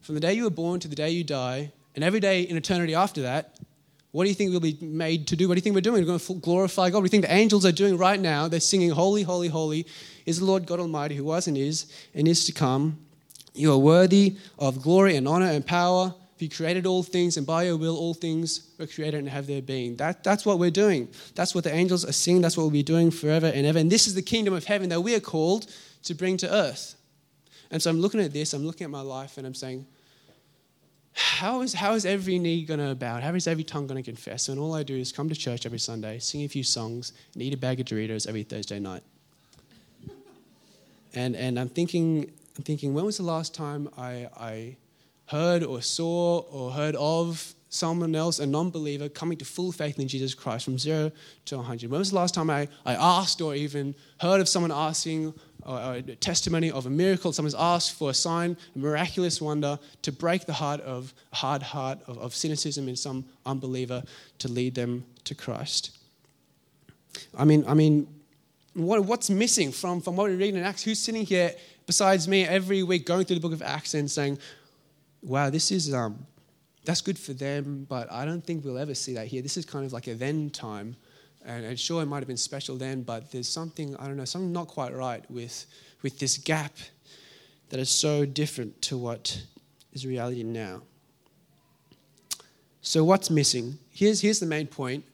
From 0.00 0.14
the 0.14 0.20
day 0.20 0.32
you 0.32 0.44
were 0.44 0.50
born 0.50 0.80
to 0.80 0.88
the 0.88 0.96
day 0.96 1.10
you 1.10 1.22
die, 1.22 1.72
and 1.94 2.02
every 2.02 2.20
day 2.20 2.42
in 2.42 2.56
eternity 2.56 2.94
after 2.94 3.22
that, 3.22 3.58
what 4.12 4.24
do 4.24 4.30
you 4.30 4.34
think 4.34 4.50
we'll 4.50 4.60
be 4.60 4.78
made 4.80 5.28
to 5.28 5.36
do? 5.36 5.46
What 5.46 5.54
do 5.54 5.58
you 5.58 5.62
think 5.62 5.74
we're 5.74 5.82
doing? 5.82 6.02
We're 6.02 6.06
going 6.06 6.18
to 6.18 6.34
glorify 6.34 6.90
God. 6.90 7.02
You 7.02 7.08
think 7.08 7.24
the 7.24 7.32
angels 7.32 7.64
are 7.64 7.72
doing 7.72 7.96
right 7.96 8.18
now? 8.18 8.48
They're 8.48 8.58
singing, 8.58 8.90
Holy, 8.90 9.22
Holy, 9.22 9.48
Holy 9.48 9.86
is 10.26 10.40
the 10.40 10.44
Lord 10.44 10.66
God 10.66 10.80
Almighty, 10.80 11.14
who 11.14 11.24
was 11.24 11.46
and 11.46 11.56
is 11.56 11.92
and 12.14 12.26
is 12.26 12.44
to 12.46 12.52
come. 12.52 12.98
You 13.54 13.72
are 13.72 13.78
worthy 13.78 14.36
of 14.58 14.82
glory 14.82 15.16
and 15.16 15.28
honor 15.28 15.46
and 15.46 15.64
power. 15.64 16.14
You 16.40 16.48
created 16.48 16.86
all 16.86 17.02
things, 17.02 17.36
and 17.36 17.46
by 17.46 17.64
your 17.64 17.76
will, 17.76 17.96
all 17.96 18.14
things 18.14 18.70
were 18.78 18.86
created 18.86 19.18
and 19.18 19.28
have 19.28 19.46
their 19.46 19.62
being. 19.62 19.96
That, 19.96 20.24
that's 20.24 20.46
what 20.46 20.58
we're 20.58 20.70
doing. 20.70 21.08
That's 21.34 21.54
what 21.54 21.64
the 21.64 21.72
angels 21.72 22.04
are 22.04 22.12
singing. 22.12 22.42
That's 22.42 22.56
what 22.56 22.64
we'll 22.64 22.70
be 22.70 22.82
doing 22.82 23.10
forever 23.10 23.46
and 23.46 23.66
ever. 23.66 23.78
And 23.78 23.90
this 23.90 24.06
is 24.06 24.14
the 24.14 24.22
kingdom 24.22 24.54
of 24.54 24.64
heaven 24.64 24.88
that 24.88 25.00
we 25.00 25.14
are 25.14 25.20
called 25.20 25.66
to 26.04 26.14
bring 26.14 26.36
to 26.38 26.52
earth. 26.52 26.94
And 27.70 27.80
so 27.80 27.90
I'm 27.90 28.00
looking 28.00 28.20
at 28.20 28.32
this, 28.32 28.52
I'm 28.52 28.66
looking 28.66 28.84
at 28.84 28.90
my 28.90 29.00
life, 29.00 29.38
and 29.38 29.46
I'm 29.46 29.54
saying, 29.54 29.86
how 31.12 31.60
is, 31.60 31.74
how 31.74 31.94
is 31.94 32.06
every 32.06 32.38
knee 32.38 32.64
going 32.64 32.80
to 32.80 32.94
bow? 32.94 33.20
How 33.20 33.34
is 33.34 33.46
every 33.46 33.64
tongue 33.64 33.86
going 33.86 34.02
to 34.02 34.08
confess? 34.08 34.48
And 34.48 34.58
all 34.58 34.74
I 34.74 34.82
do 34.82 34.96
is 34.96 35.12
come 35.12 35.28
to 35.28 35.34
church 35.34 35.66
every 35.66 35.78
Sunday, 35.78 36.18
sing 36.18 36.42
a 36.44 36.48
few 36.48 36.64
songs, 36.64 37.12
and 37.34 37.42
eat 37.42 37.52
a 37.52 37.56
bag 37.56 37.80
of 37.80 37.86
Doritos 37.86 38.26
every 38.26 38.42
Thursday 38.42 38.80
night. 38.80 39.02
And, 41.14 41.34
and 41.34 41.58
I'm, 41.58 41.68
thinking, 41.68 42.30
I'm 42.56 42.62
thinking, 42.62 42.94
when 42.94 43.04
was 43.04 43.16
the 43.16 43.24
last 43.24 43.54
time 43.54 43.88
I, 43.98 44.28
I 44.36 44.76
heard 45.30 45.62
or 45.62 45.80
saw 45.80 46.38
or 46.50 46.72
heard 46.72 46.96
of 46.96 47.54
someone 47.68 48.14
else, 48.14 48.38
a 48.38 48.46
non 48.46 48.70
believer, 48.70 49.08
coming 49.08 49.38
to 49.38 49.44
full 49.44 49.72
faith 49.72 49.98
in 49.98 50.08
Jesus 50.08 50.34
Christ 50.34 50.64
from 50.64 50.78
zero 50.78 51.12
to 51.46 51.56
100? 51.56 51.90
When 51.90 51.98
was 51.98 52.10
the 52.10 52.16
last 52.16 52.34
time 52.34 52.50
I, 52.50 52.68
I 52.84 52.94
asked 52.94 53.40
or 53.40 53.54
even 53.54 53.94
heard 54.18 54.40
of 54.40 54.48
someone 54.48 54.72
asking 54.72 55.34
a 55.66 56.02
testimony 56.20 56.70
of 56.70 56.86
a 56.86 56.90
miracle. 56.90 57.32
Someone's 57.32 57.54
asked 57.54 57.92
for 57.92 58.10
a 58.10 58.14
sign, 58.14 58.56
a 58.74 58.78
miraculous 58.78 59.40
wonder 59.40 59.78
to 60.02 60.12
break 60.12 60.46
the 60.46 60.52
heart 60.52 60.80
of 60.80 61.12
hard 61.32 61.62
heart 61.62 61.98
of, 62.06 62.18
of 62.18 62.34
cynicism 62.34 62.88
in 62.88 62.96
some 62.96 63.24
unbeliever 63.46 64.02
to 64.38 64.48
lead 64.48 64.74
them 64.74 65.04
to 65.24 65.34
Christ. 65.34 65.96
I 67.36 67.44
mean, 67.44 67.64
I 67.66 67.74
mean, 67.74 68.06
what, 68.74 69.04
what's 69.04 69.30
missing 69.30 69.72
from, 69.72 70.00
from 70.00 70.16
what 70.16 70.30
we're 70.30 70.36
reading 70.36 70.56
in 70.56 70.64
Acts? 70.64 70.82
Who's 70.82 70.98
sitting 70.98 71.26
here 71.26 71.52
besides 71.86 72.28
me 72.28 72.44
every 72.44 72.82
week 72.82 73.04
going 73.04 73.24
through 73.24 73.36
the 73.36 73.40
book 73.40 73.52
of 73.52 73.62
Acts 73.62 73.94
and 73.94 74.10
saying, 74.10 74.38
wow, 75.22 75.50
this 75.50 75.70
is, 75.70 75.92
um, 75.92 76.26
that's 76.84 77.00
good 77.00 77.18
for 77.18 77.32
them, 77.32 77.86
but 77.88 78.10
I 78.10 78.24
don't 78.24 78.44
think 78.44 78.64
we'll 78.64 78.78
ever 78.78 78.94
see 78.94 79.14
that 79.14 79.26
here. 79.26 79.42
This 79.42 79.56
is 79.56 79.64
kind 79.64 79.84
of 79.84 79.92
like 79.92 80.06
a 80.06 80.14
then 80.14 80.50
time 80.50 80.96
and, 81.44 81.64
and 81.64 81.78
sure, 81.78 82.02
it 82.02 82.06
might 82.06 82.18
have 82.18 82.28
been 82.28 82.36
special 82.36 82.76
then, 82.76 83.02
but 83.02 83.30
there's 83.30 83.48
something, 83.48 83.96
I 83.96 84.06
don't 84.06 84.16
know, 84.16 84.24
something 84.24 84.52
not 84.52 84.68
quite 84.68 84.94
right 84.94 85.28
with, 85.30 85.66
with 86.02 86.18
this 86.18 86.36
gap 86.36 86.72
that 87.70 87.80
is 87.80 87.90
so 87.90 88.26
different 88.26 88.80
to 88.82 88.98
what 88.98 89.42
is 89.92 90.06
reality 90.06 90.42
now. 90.42 90.82
So, 92.82 93.04
what's 93.04 93.30
missing? 93.30 93.78
Here's, 93.90 94.20
here's 94.20 94.40
the 94.40 94.46
main 94.46 94.66
point. 94.66 95.04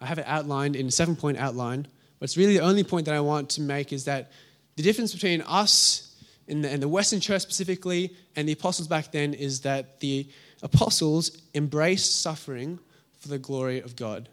I 0.00 0.06
have 0.06 0.18
it 0.18 0.24
outlined 0.26 0.76
in 0.76 0.86
a 0.86 0.90
seven 0.90 1.16
point 1.16 1.38
outline, 1.38 1.86
but 2.18 2.24
it's 2.24 2.36
really 2.36 2.58
the 2.58 2.64
only 2.64 2.84
point 2.84 3.06
that 3.06 3.14
I 3.14 3.20
want 3.20 3.48
to 3.50 3.60
make 3.60 3.92
is 3.92 4.04
that 4.04 4.30
the 4.76 4.82
difference 4.82 5.12
between 5.12 5.40
us 5.42 6.05
in 6.48 6.62
the, 6.62 6.72
in 6.72 6.80
the 6.80 6.88
Western 6.88 7.20
church 7.20 7.42
specifically 7.42 8.14
and 8.36 8.48
the 8.48 8.52
apostles 8.52 8.88
back 8.88 9.10
then 9.12 9.34
is 9.34 9.60
that 9.62 10.00
the 10.00 10.28
apostles 10.62 11.42
embraced 11.54 12.22
suffering 12.22 12.78
for 13.18 13.28
the 13.28 13.38
glory 13.38 13.80
of 13.80 13.96
God. 13.96 14.28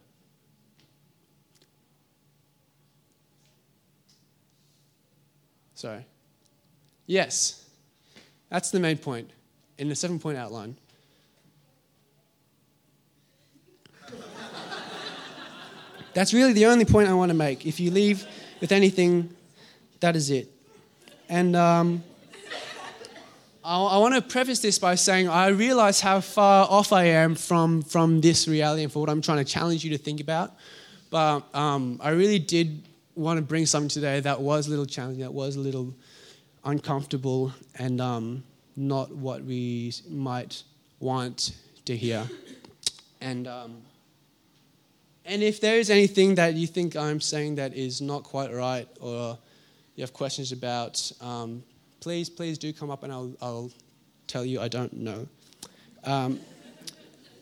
Sorry. 5.73 6.05
Yes, 7.07 7.65
that's 8.49 8.71
the 8.71 8.79
main 8.79 8.97
point 8.97 9.29
in 9.77 9.89
the 9.89 9.95
seven 9.95 10.19
point 10.19 10.37
outline. 10.37 10.77
that's 16.13 16.33
really 16.33 16.53
the 16.53 16.67
only 16.67 16.85
point 16.85 17.09
I 17.09 17.13
want 17.13 17.31
to 17.31 17.37
make. 17.37 17.65
If 17.65 17.79
you 17.79 17.91
leave 17.91 18.25
with 18.61 18.71
anything, 18.71 19.35
that 19.99 20.15
is 20.15 20.29
it. 20.29 20.52
And 21.33 21.55
um, 21.55 22.03
I, 23.65 23.81
I 23.81 23.97
want 23.97 24.13
to 24.13 24.21
preface 24.21 24.59
this 24.59 24.77
by 24.77 24.93
saying 24.93 25.27
I 25.27 25.47
realize 25.47 25.99
how 25.99 26.21
far 26.21 26.67
off 26.69 26.93
I 26.93 27.05
am 27.05 27.33
from, 27.33 27.81
from 27.81 28.21
this 28.21 28.47
reality 28.47 28.83
and 28.83 28.91
for 28.91 28.99
what 28.99 29.09
I'm 29.09 29.19
trying 29.19 29.39
to 29.39 29.43
challenge 29.43 29.83
you 29.83 29.89
to 29.89 29.97
think 29.97 30.21
about. 30.21 30.53
But 31.09 31.43
um, 31.55 31.99
I 32.03 32.11
really 32.11 32.37
did 32.37 32.83
want 33.15 33.39
to 33.39 33.41
bring 33.41 33.65
something 33.65 33.89
today 33.89 34.19
that 34.19 34.41
was 34.41 34.67
a 34.67 34.69
little 34.69 34.85
challenging, 34.85 35.23
that 35.23 35.33
was 35.33 35.55
a 35.55 35.59
little 35.59 35.95
uncomfortable, 36.65 37.51
and 37.79 37.99
um, 37.99 38.43
not 38.75 39.09
what 39.09 39.43
we 39.43 39.91
might 40.07 40.61
want 40.99 41.55
to 41.85 41.97
hear. 41.97 42.29
And 43.21 43.47
um, 43.47 43.77
and 45.25 45.41
if 45.41 45.59
there 45.59 45.79
is 45.79 45.89
anything 45.89 46.35
that 46.35 46.53
you 46.53 46.67
think 46.67 46.95
I'm 46.95 47.19
saying 47.19 47.55
that 47.55 47.73
is 47.73 48.01
not 48.01 48.21
quite 48.21 48.53
right, 48.53 48.87
or 48.99 49.39
you 49.95 50.01
have 50.01 50.13
questions 50.13 50.51
about, 50.51 51.11
um, 51.21 51.63
please, 51.99 52.29
please 52.29 52.57
do 52.57 52.73
come 52.73 52.89
up 52.89 53.03
and 53.03 53.11
I'll, 53.11 53.33
I'll 53.41 53.71
tell 54.27 54.45
you 54.45 54.59
I 54.59 54.67
don't 54.67 54.93
know. 54.93 55.27
Um, 56.03 56.39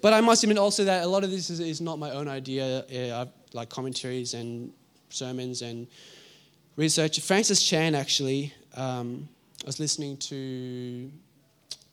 but 0.01 0.13
I 0.13 0.21
must 0.21 0.43
admit 0.43 0.57
also 0.57 0.83
that 0.85 1.03
a 1.03 1.07
lot 1.07 1.23
of 1.23 1.31
this 1.31 1.49
is, 1.49 1.59
is 1.59 1.79
not 1.79 1.99
my 1.99 2.11
own 2.11 2.27
idea. 2.27 2.79
Uh, 3.13 3.25
like 3.53 3.69
commentaries 3.69 4.33
and 4.33 4.71
sermons 5.09 5.61
and 5.61 5.87
research. 6.75 7.19
Francis 7.19 7.63
Chan, 7.63 7.95
actually, 7.95 8.53
um, 8.75 9.27
I 9.63 9.67
was 9.67 9.79
listening 9.79 10.17
to 10.17 11.11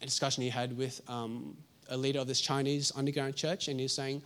a 0.01 0.05
discussion 0.05 0.43
he 0.43 0.49
had 0.49 0.77
with 0.77 1.01
um, 1.09 1.57
a 1.91 1.97
leader 1.97 2.21
of 2.21 2.27
this 2.27 2.41
Chinese 2.41 2.93
underground 2.97 3.35
church, 3.35 3.69
and 3.69 3.79
he 3.79 3.85
was 3.85 3.93
saying 3.93 4.23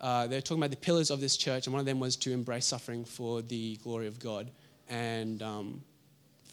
uh, 0.00 0.26
they're 0.26 0.40
talking 0.40 0.62
about 0.62 0.70
the 0.70 0.76
pillars 0.76 1.10
of 1.10 1.20
this 1.20 1.36
church, 1.36 1.66
and 1.66 1.72
one 1.72 1.80
of 1.80 1.86
them 1.86 2.00
was 2.00 2.16
to 2.16 2.32
embrace 2.32 2.66
suffering 2.66 3.04
for 3.04 3.42
the 3.42 3.76
glory 3.82 4.06
of 4.06 4.18
God. 4.18 4.50
And 4.92 5.42
um, 5.42 5.82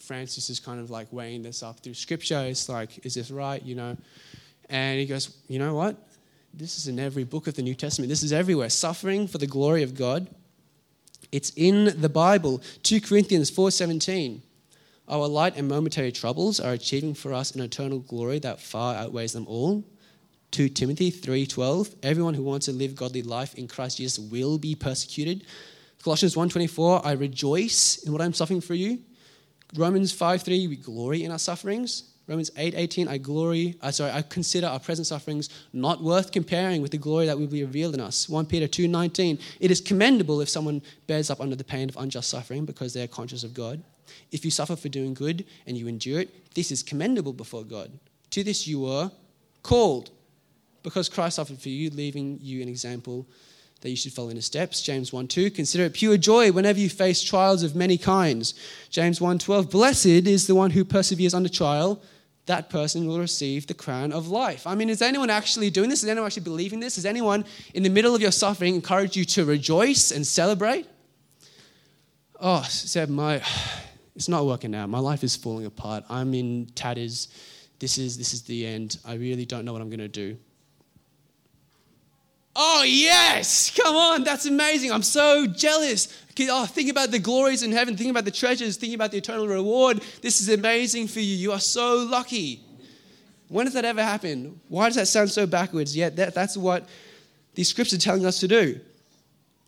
Francis 0.00 0.48
is 0.48 0.58
kind 0.58 0.80
of 0.80 0.90
like 0.90 1.12
weighing 1.12 1.42
this 1.42 1.62
up 1.62 1.80
through 1.80 1.92
scripture. 1.94 2.42
It's 2.46 2.70
like, 2.70 3.04
is 3.04 3.14
this 3.14 3.30
right? 3.30 3.62
You 3.62 3.74
know? 3.74 3.96
And 4.70 4.98
he 4.98 5.04
goes, 5.04 5.36
you 5.46 5.58
know 5.58 5.74
what? 5.74 5.96
This 6.54 6.78
is 6.78 6.88
in 6.88 6.98
every 6.98 7.24
book 7.24 7.46
of 7.46 7.54
the 7.54 7.62
New 7.62 7.74
Testament. 7.74 8.08
This 8.08 8.22
is 8.22 8.32
everywhere. 8.32 8.70
Suffering 8.70 9.28
for 9.28 9.36
the 9.36 9.46
glory 9.46 9.82
of 9.82 9.94
God. 9.94 10.26
It's 11.30 11.52
in 11.54 12.00
the 12.00 12.08
Bible. 12.08 12.62
2 12.82 13.02
Corinthians 13.02 13.50
4:17. 13.50 14.40
Our 15.06 15.28
light 15.28 15.56
and 15.56 15.68
momentary 15.68 16.12
troubles 16.12 16.60
are 16.60 16.72
achieving 16.72 17.14
for 17.14 17.34
us 17.34 17.54
an 17.54 17.60
eternal 17.60 17.98
glory 17.98 18.38
that 18.40 18.60
far 18.60 18.94
outweighs 18.94 19.32
them 19.32 19.46
all. 19.46 19.84
2 20.50 20.70
Timothy 20.70 21.10
3:12. 21.10 21.94
Everyone 22.02 22.34
who 22.34 22.42
wants 22.42 22.66
to 22.66 22.72
live 22.72 22.96
godly 22.96 23.22
life 23.22 23.54
in 23.54 23.68
Christ 23.68 23.98
Jesus 23.98 24.18
will 24.18 24.58
be 24.58 24.74
persecuted. 24.74 25.44
Colossians 26.02 26.34
1:24. 26.34 27.04
I 27.04 27.12
rejoice 27.12 27.98
in 27.98 28.12
what 28.12 28.22
I'm 28.22 28.32
suffering 28.32 28.60
for 28.60 28.74
you. 28.74 29.00
Romans 29.76 30.12
5:3. 30.12 30.68
We 30.68 30.76
glory 30.76 31.24
in 31.24 31.30
our 31.30 31.38
sufferings. 31.38 32.04
Romans 32.30 32.52
8 32.56 32.74
18, 32.76 33.08
I 33.08 33.18
glory, 33.18 33.76
uh, 33.82 33.90
sorry, 33.90 34.12
I 34.12 34.22
consider 34.22 34.68
our 34.68 34.78
present 34.78 35.08
sufferings 35.08 35.48
not 35.72 36.00
worth 36.00 36.30
comparing 36.30 36.80
with 36.80 36.92
the 36.92 36.96
glory 36.96 37.26
that 37.26 37.36
will 37.36 37.48
be 37.48 37.64
revealed 37.64 37.92
in 37.92 38.00
us. 38.00 38.28
1 38.28 38.46
Peter 38.46 38.68
2.19, 38.68 39.40
it 39.58 39.68
is 39.72 39.80
commendable 39.80 40.40
if 40.40 40.48
someone 40.48 40.80
bears 41.08 41.28
up 41.28 41.40
under 41.40 41.56
the 41.56 41.64
pain 41.64 41.88
of 41.88 41.96
unjust 41.96 42.28
suffering 42.28 42.64
because 42.64 42.92
they 42.94 43.02
are 43.02 43.08
conscious 43.08 43.42
of 43.42 43.52
God. 43.52 43.82
If 44.30 44.44
you 44.44 44.52
suffer 44.52 44.76
for 44.76 44.88
doing 44.88 45.12
good 45.12 45.44
and 45.66 45.76
you 45.76 45.88
endure 45.88 46.20
it, 46.20 46.54
this 46.54 46.70
is 46.70 46.84
commendable 46.84 47.32
before 47.32 47.64
God. 47.64 47.98
To 48.30 48.44
this 48.44 48.64
you 48.64 48.78
were 48.78 49.10
called 49.64 50.10
because 50.84 51.08
Christ 51.08 51.34
suffered 51.34 51.58
for 51.58 51.68
you, 51.68 51.90
leaving 51.90 52.38
you 52.40 52.62
an 52.62 52.68
example 52.68 53.26
that 53.80 53.90
you 53.90 53.96
should 53.96 54.12
follow 54.12 54.28
in 54.28 54.36
his 54.36 54.46
steps. 54.46 54.82
James 54.82 55.12
1 55.12 55.28
2, 55.28 55.50
consider 55.50 55.84
it 55.84 55.94
pure 55.94 56.16
joy 56.16 56.52
whenever 56.52 56.78
you 56.78 56.90
face 56.90 57.22
trials 57.22 57.62
of 57.62 57.74
many 57.74 57.96
kinds. 57.96 58.54
James 58.90 59.20
1 59.20 59.38
12, 59.38 59.70
blessed 59.70 60.06
is 60.06 60.46
the 60.46 60.54
one 60.54 60.70
who 60.70 60.84
perseveres 60.84 61.34
under 61.34 61.48
trial 61.48 62.02
that 62.50 62.68
person 62.68 63.06
will 63.06 63.20
receive 63.20 63.68
the 63.68 63.74
crown 63.74 64.12
of 64.12 64.26
life. 64.26 64.66
I 64.66 64.74
mean, 64.74 64.88
is 64.88 65.02
anyone 65.02 65.30
actually 65.30 65.70
doing 65.70 65.88
this? 65.88 66.02
Is 66.02 66.08
anyone 66.08 66.26
actually 66.26 66.42
believing 66.42 66.80
this? 66.80 66.98
Is 66.98 67.06
anyone 67.06 67.44
in 67.74 67.84
the 67.84 67.88
middle 67.88 68.12
of 68.12 68.20
your 68.20 68.32
suffering 68.32 68.74
encourage 68.74 69.16
you 69.16 69.24
to 69.26 69.44
rejoice 69.44 70.10
and 70.10 70.26
celebrate? 70.26 70.86
Oh, 72.40 72.62
Seb, 72.62 73.08
my, 73.08 73.40
it's 74.16 74.28
not 74.28 74.46
working 74.46 74.74
out. 74.74 74.88
My 74.88 74.98
life 74.98 75.22
is 75.22 75.36
falling 75.36 75.66
apart. 75.66 76.02
I'm 76.10 76.34
in 76.34 76.66
tatters. 76.74 77.28
This 77.78 77.98
is, 77.98 78.18
this 78.18 78.34
is 78.34 78.42
the 78.42 78.66
end. 78.66 78.98
I 79.04 79.14
really 79.14 79.46
don't 79.46 79.64
know 79.64 79.72
what 79.72 79.80
I'm 79.80 79.88
going 79.88 80.00
to 80.00 80.08
do. 80.08 80.36
Oh, 82.56 82.82
yes! 82.82 83.70
Come 83.70 83.94
on, 83.94 84.24
that's 84.24 84.46
amazing. 84.46 84.92
I'm 84.92 85.02
so 85.02 85.46
jealous. 85.46 86.08
Oh, 86.48 86.64
think 86.66 86.90
about 86.90 87.10
the 87.10 87.18
glories 87.18 87.62
in 87.62 87.70
heaven, 87.70 87.96
think 87.96 88.10
about 88.10 88.24
the 88.24 88.30
treasures, 88.30 88.76
think 88.76 88.94
about 88.94 89.10
the 89.10 89.18
eternal 89.18 89.46
reward. 89.46 90.02
This 90.22 90.40
is 90.40 90.48
amazing 90.48 91.08
for 91.08 91.20
you. 91.20 91.36
You 91.36 91.52
are 91.52 91.60
so 91.60 91.98
lucky. 91.98 92.60
When 93.48 93.66
does 93.66 93.74
that 93.74 93.84
ever 93.84 94.02
happen? 94.02 94.60
Why 94.68 94.86
does 94.86 94.96
that 94.96 95.06
sound 95.06 95.30
so 95.30 95.46
backwards? 95.46 95.94
Yet 95.94 96.16
that, 96.16 96.34
that's 96.34 96.56
what 96.56 96.88
these 97.54 97.68
scriptures 97.68 97.98
are 97.98 98.02
telling 98.02 98.24
us 98.24 98.40
to 98.40 98.48
do. 98.48 98.80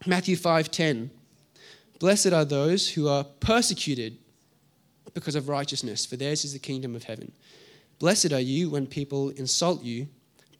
Matthew 0.07 0.37
5:10. 0.37 1.11
Blessed 1.99 2.33
are 2.33 2.45
those 2.45 2.89
who 2.89 3.07
are 3.07 3.25
persecuted 3.25 4.17
because 5.15 5.35
of 5.35 5.49
righteousness, 5.49 6.07
for 6.07 6.17
theirs 6.17 6.45
is 6.45 6.53
the 6.53 6.59
kingdom 6.59 6.97
of 6.97 7.05
heaven. 7.05 7.33
Blessed 7.99 8.33
are 8.33 8.41
you 8.41 8.71
when 8.71 8.87
people 8.87 9.31
insult 9.31 9.83
you, 9.83 10.09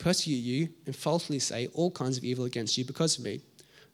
persecute 0.03 0.37
you, 0.37 0.69
and 0.85 0.95
falsely 0.95 1.39
say 1.39 1.69
all 1.75 1.91
kinds 1.91 2.19
of 2.19 2.25
evil 2.25 2.45
against 2.45 2.77
you 2.77 2.85
because 2.85 3.19
of 3.19 3.25
me. 3.25 3.41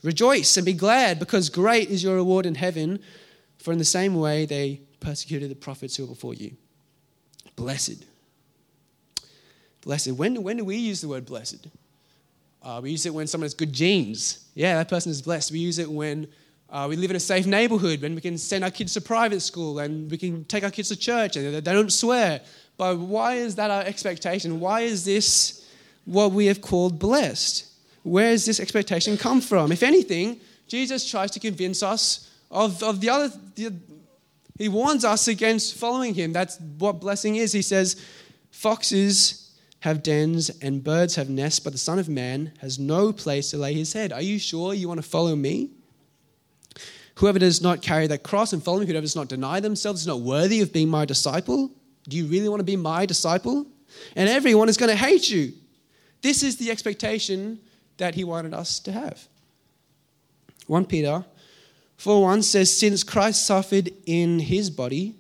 Rejoice 0.02 0.56
and 0.56 0.64
be 0.64 0.72
glad, 0.72 1.18
because 1.18 1.50
great 1.50 1.90
is 1.90 2.02
your 2.02 2.16
reward 2.16 2.46
in 2.46 2.54
heaven, 2.54 2.98
for 3.58 3.72
in 3.72 3.78
the 3.78 3.84
same 3.84 4.14
way 4.14 4.46
they 4.46 4.80
persecuted 5.00 5.50
the 5.50 5.54
prophets 5.54 5.96
who 5.96 6.04
were 6.04 6.14
before 6.14 6.34
you. 6.34 6.52
Blessed. 7.56 8.04
Blessed. 9.82 10.12
When, 10.12 10.42
when 10.42 10.56
do 10.56 10.64
we 10.64 10.76
use 10.76 11.00
the 11.00 11.08
word 11.08 11.26
blessed? 11.26 11.68
Uh, 12.62 12.80
we 12.82 12.90
use 12.90 13.04
it 13.06 13.14
when 13.14 13.26
someone 13.26 13.44
has 13.44 13.54
good 13.54 13.72
genes. 13.72 14.48
Yeah, 14.54 14.76
that 14.76 14.88
person 14.88 15.10
is 15.10 15.22
blessed. 15.22 15.52
We 15.52 15.58
use 15.58 15.78
it 15.78 15.90
when 15.90 16.26
uh, 16.70 16.86
we 16.88 16.96
live 16.96 17.10
in 17.10 17.16
a 17.16 17.20
safe 17.20 17.46
neighborhood, 17.46 18.00
when 18.00 18.14
we 18.14 18.20
can 18.20 18.38
send 18.38 18.64
our 18.64 18.70
kids 18.70 18.94
to 18.94 19.00
private 19.00 19.40
school 19.40 19.78
and 19.78 20.10
we 20.10 20.16
can 20.16 20.44
take 20.44 20.64
our 20.64 20.70
kids 20.70 20.88
to 20.88 20.96
church 20.96 21.36
and 21.36 21.54
they 21.54 21.60
don't 21.60 21.92
swear. 21.92 22.40
But 22.76 22.98
why 22.98 23.34
is 23.34 23.56
that 23.56 23.70
our 23.70 23.82
expectation? 23.82 24.60
Why 24.60 24.82
is 24.82 25.04
this 25.04 25.67
what 26.08 26.32
we 26.32 26.46
have 26.46 26.60
called 26.62 26.98
blessed? 26.98 27.66
Where 28.02 28.30
does 28.30 28.46
this 28.46 28.60
expectation 28.60 29.18
come 29.18 29.40
from? 29.40 29.70
If 29.70 29.82
anything, 29.82 30.40
Jesus 30.66 31.08
tries 31.08 31.30
to 31.32 31.40
convince 31.40 31.82
us 31.82 32.30
of, 32.50 32.82
of 32.82 33.00
the 33.00 33.10
other. 33.10 33.32
The, 33.54 33.74
he 34.56 34.68
warns 34.68 35.04
us 35.04 35.28
against 35.28 35.74
following 35.74 36.14
him. 36.14 36.32
That's 36.32 36.58
what 36.78 37.00
blessing 37.00 37.36
is. 37.36 37.52
He 37.52 37.62
says, 37.62 38.02
Foxes 38.50 39.54
have 39.80 40.02
dens 40.02 40.50
and 40.62 40.82
birds 40.82 41.14
have 41.16 41.28
nests, 41.28 41.60
but 41.60 41.72
the 41.72 41.78
Son 41.78 41.98
of 41.98 42.08
Man 42.08 42.52
has 42.60 42.78
no 42.78 43.12
place 43.12 43.50
to 43.50 43.58
lay 43.58 43.74
his 43.74 43.92
head. 43.92 44.12
Are 44.12 44.22
you 44.22 44.38
sure 44.38 44.72
you 44.74 44.88
want 44.88 44.98
to 44.98 45.08
follow 45.08 45.36
me? 45.36 45.70
Whoever 47.16 47.38
does 47.38 47.60
not 47.60 47.82
carry 47.82 48.06
that 48.06 48.22
cross 48.22 48.52
and 48.52 48.62
follow 48.62 48.80
me, 48.80 48.86
whoever 48.86 49.02
does 49.02 49.14
not 49.14 49.28
deny 49.28 49.60
themselves, 49.60 50.00
is 50.00 50.06
not 50.06 50.20
worthy 50.20 50.60
of 50.62 50.72
being 50.72 50.88
my 50.88 51.04
disciple. 51.04 51.70
Do 52.08 52.16
you 52.16 52.26
really 52.26 52.48
want 52.48 52.60
to 52.60 52.64
be 52.64 52.76
my 52.76 53.04
disciple? 53.04 53.66
And 54.16 54.28
everyone 54.28 54.68
is 54.68 54.76
going 54.76 54.90
to 54.90 54.96
hate 54.96 55.28
you. 55.28 55.52
This 56.22 56.42
is 56.42 56.56
the 56.56 56.70
expectation 56.70 57.60
that 57.96 58.14
he 58.14 58.24
wanted 58.24 58.54
us 58.54 58.80
to 58.80 58.92
have. 58.92 59.28
1 60.66 60.86
Peter 60.86 61.24
4 61.96 62.22
1 62.22 62.42
says, 62.42 62.76
Since 62.76 63.02
Christ 63.02 63.46
suffered 63.46 63.90
in 64.06 64.38
his 64.38 64.70
body, 64.70 65.16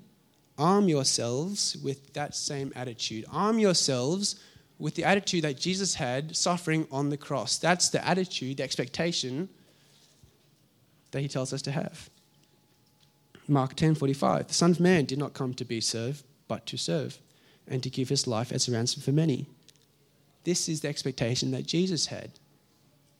arm 0.56 0.88
yourselves 0.88 1.76
with 1.82 2.12
that 2.12 2.34
same 2.34 2.72
attitude. 2.76 3.24
Arm 3.32 3.58
yourselves 3.58 4.36
with 4.78 4.94
the 4.94 5.04
attitude 5.04 5.42
that 5.42 5.58
Jesus 5.58 5.94
had 5.94 6.36
suffering 6.36 6.86
on 6.90 7.10
the 7.10 7.16
cross. 7.16 7.58
That's 7.58 7.88
the 7.88 8.06
attitude, 8.06 8.58
the 8.58 8.62
expectation 8.62 9.48
that 11.10 11.20
he 11.20 11.28
tells 11.28 11.52
us 11.52 11.62
to 11.62 11.72
have. 11.72 12.10
Mark 13.48 13.74
10:45 13.74 14.48
The 14.48 14.54
Son 14.54 14.70
of 14.72 14.80
Man 14.80 15.04
did 15.04 15.18
not 15.18 15.32
come 15.32 15.54
to 15.54 15.64
be 15.64 15.80
served 15.80 16.22
but 16.46 16.66
to 16.66 16.76
serve 16.76 17.18
and 17.66 17.82
to 17.82 17.90
give 17.90 18.08
his 18.08 18.26
life 18.26 18.52
as 18.52 18.68
a 18.68 18.72
ransom 18.72 19.02
for 19.02 19.12
many. 19.12 19.46
This 20.48 20.66
is 20.66 20.80
the 20.80 20.88
expectation 20.88 21.50
that 21.50 21.66
Jesus 21.66 22.06
had. 22.06 22.30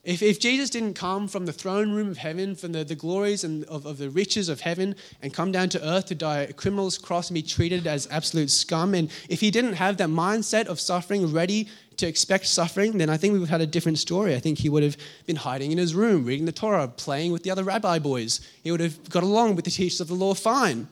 If, 0.02 0.22
if 0.22 0.40
Jesus 0.40 0.70
didn't 0.70 0.94
come 0.94 1.28
from 1.28 1.44
the 1.44 1.52
throne 1.52 1.92
room 1.92 2.08
of 2.08 2.16
heaven, 2.16 2.54
from 2.54 2.72
the, 2.72 2.84
the 2.84 2.94
glories 2.94 3.44
and 3.44 3.64
of, 3.64 3.84
of 3.84 3.98
the 3.98 4.08
riches 4.08 4.48
of 4.48 4.62
heaven, 4.62 4.96
and 5.20 5.34
come 5.34 5.52
down 5.52 5.68
to 5.68 5.86
earth 5.86 6.06
to 6.06 6.14
die 6.14 6.38
a 6.38 6.54
criminal's 6.54 6.96
cross 6.96 7.28
and 7.28 7.34
be 7.34 7.42
treated 7.42 7.86
as 7.86 8.08
absolute 8.10 8.48
scum, 8.48 8.94
and 8.94 9.10
if 9.28 9.42
he 9.42 9.50
didn't 9.50 9.74
have 9.74 9.98
that 9.98 10.08
mindset 10.08 10.68
of 10.68 10.80
suffering 10.80 11.30
ready 11.30 11.68
to 11.98 12.06
expect 12.06 12.46
suffering, 12.46 12.96
then 12.96 13.10
I 13.10 13.18
think 13.18 13.34
we 13.34 13.40
would 13.40 13.50
have 13.50 13.60
had 13.60 13.68
a 13.68 13.70
different 13.70 13.98
story. 13.98 14.34
I 14.34 14.40
think 14.40 14.56
he 14.56 14.70
would 14.70 14.82
have 14.82 14.96
been 15.26 15.36
hiding 15.36 15.70
in 15.70 15.76
his 15.76 15.94
room, 15.94 16.24
reading 16.24 16.46
the 16.46 16.52
Torah, 16.52 16.88
playing 16.88 17.32
with 17.32 17.42
the 17.42 17.50
other 17.50 17.62
rabbi 17.62 17.98
boys. 17.98 18.40
He 18.64 18.70
would 18.70 18.80
have 18.80 19.10
got 19.10 19.22
along 19.22 19.54
with 19.54 19.66
the 19.66 19.70
teachers 19.70 20.00
of 20.00 20.08
the 20.08 20.14
law 20.14 20.32
fine. 20.32 20.88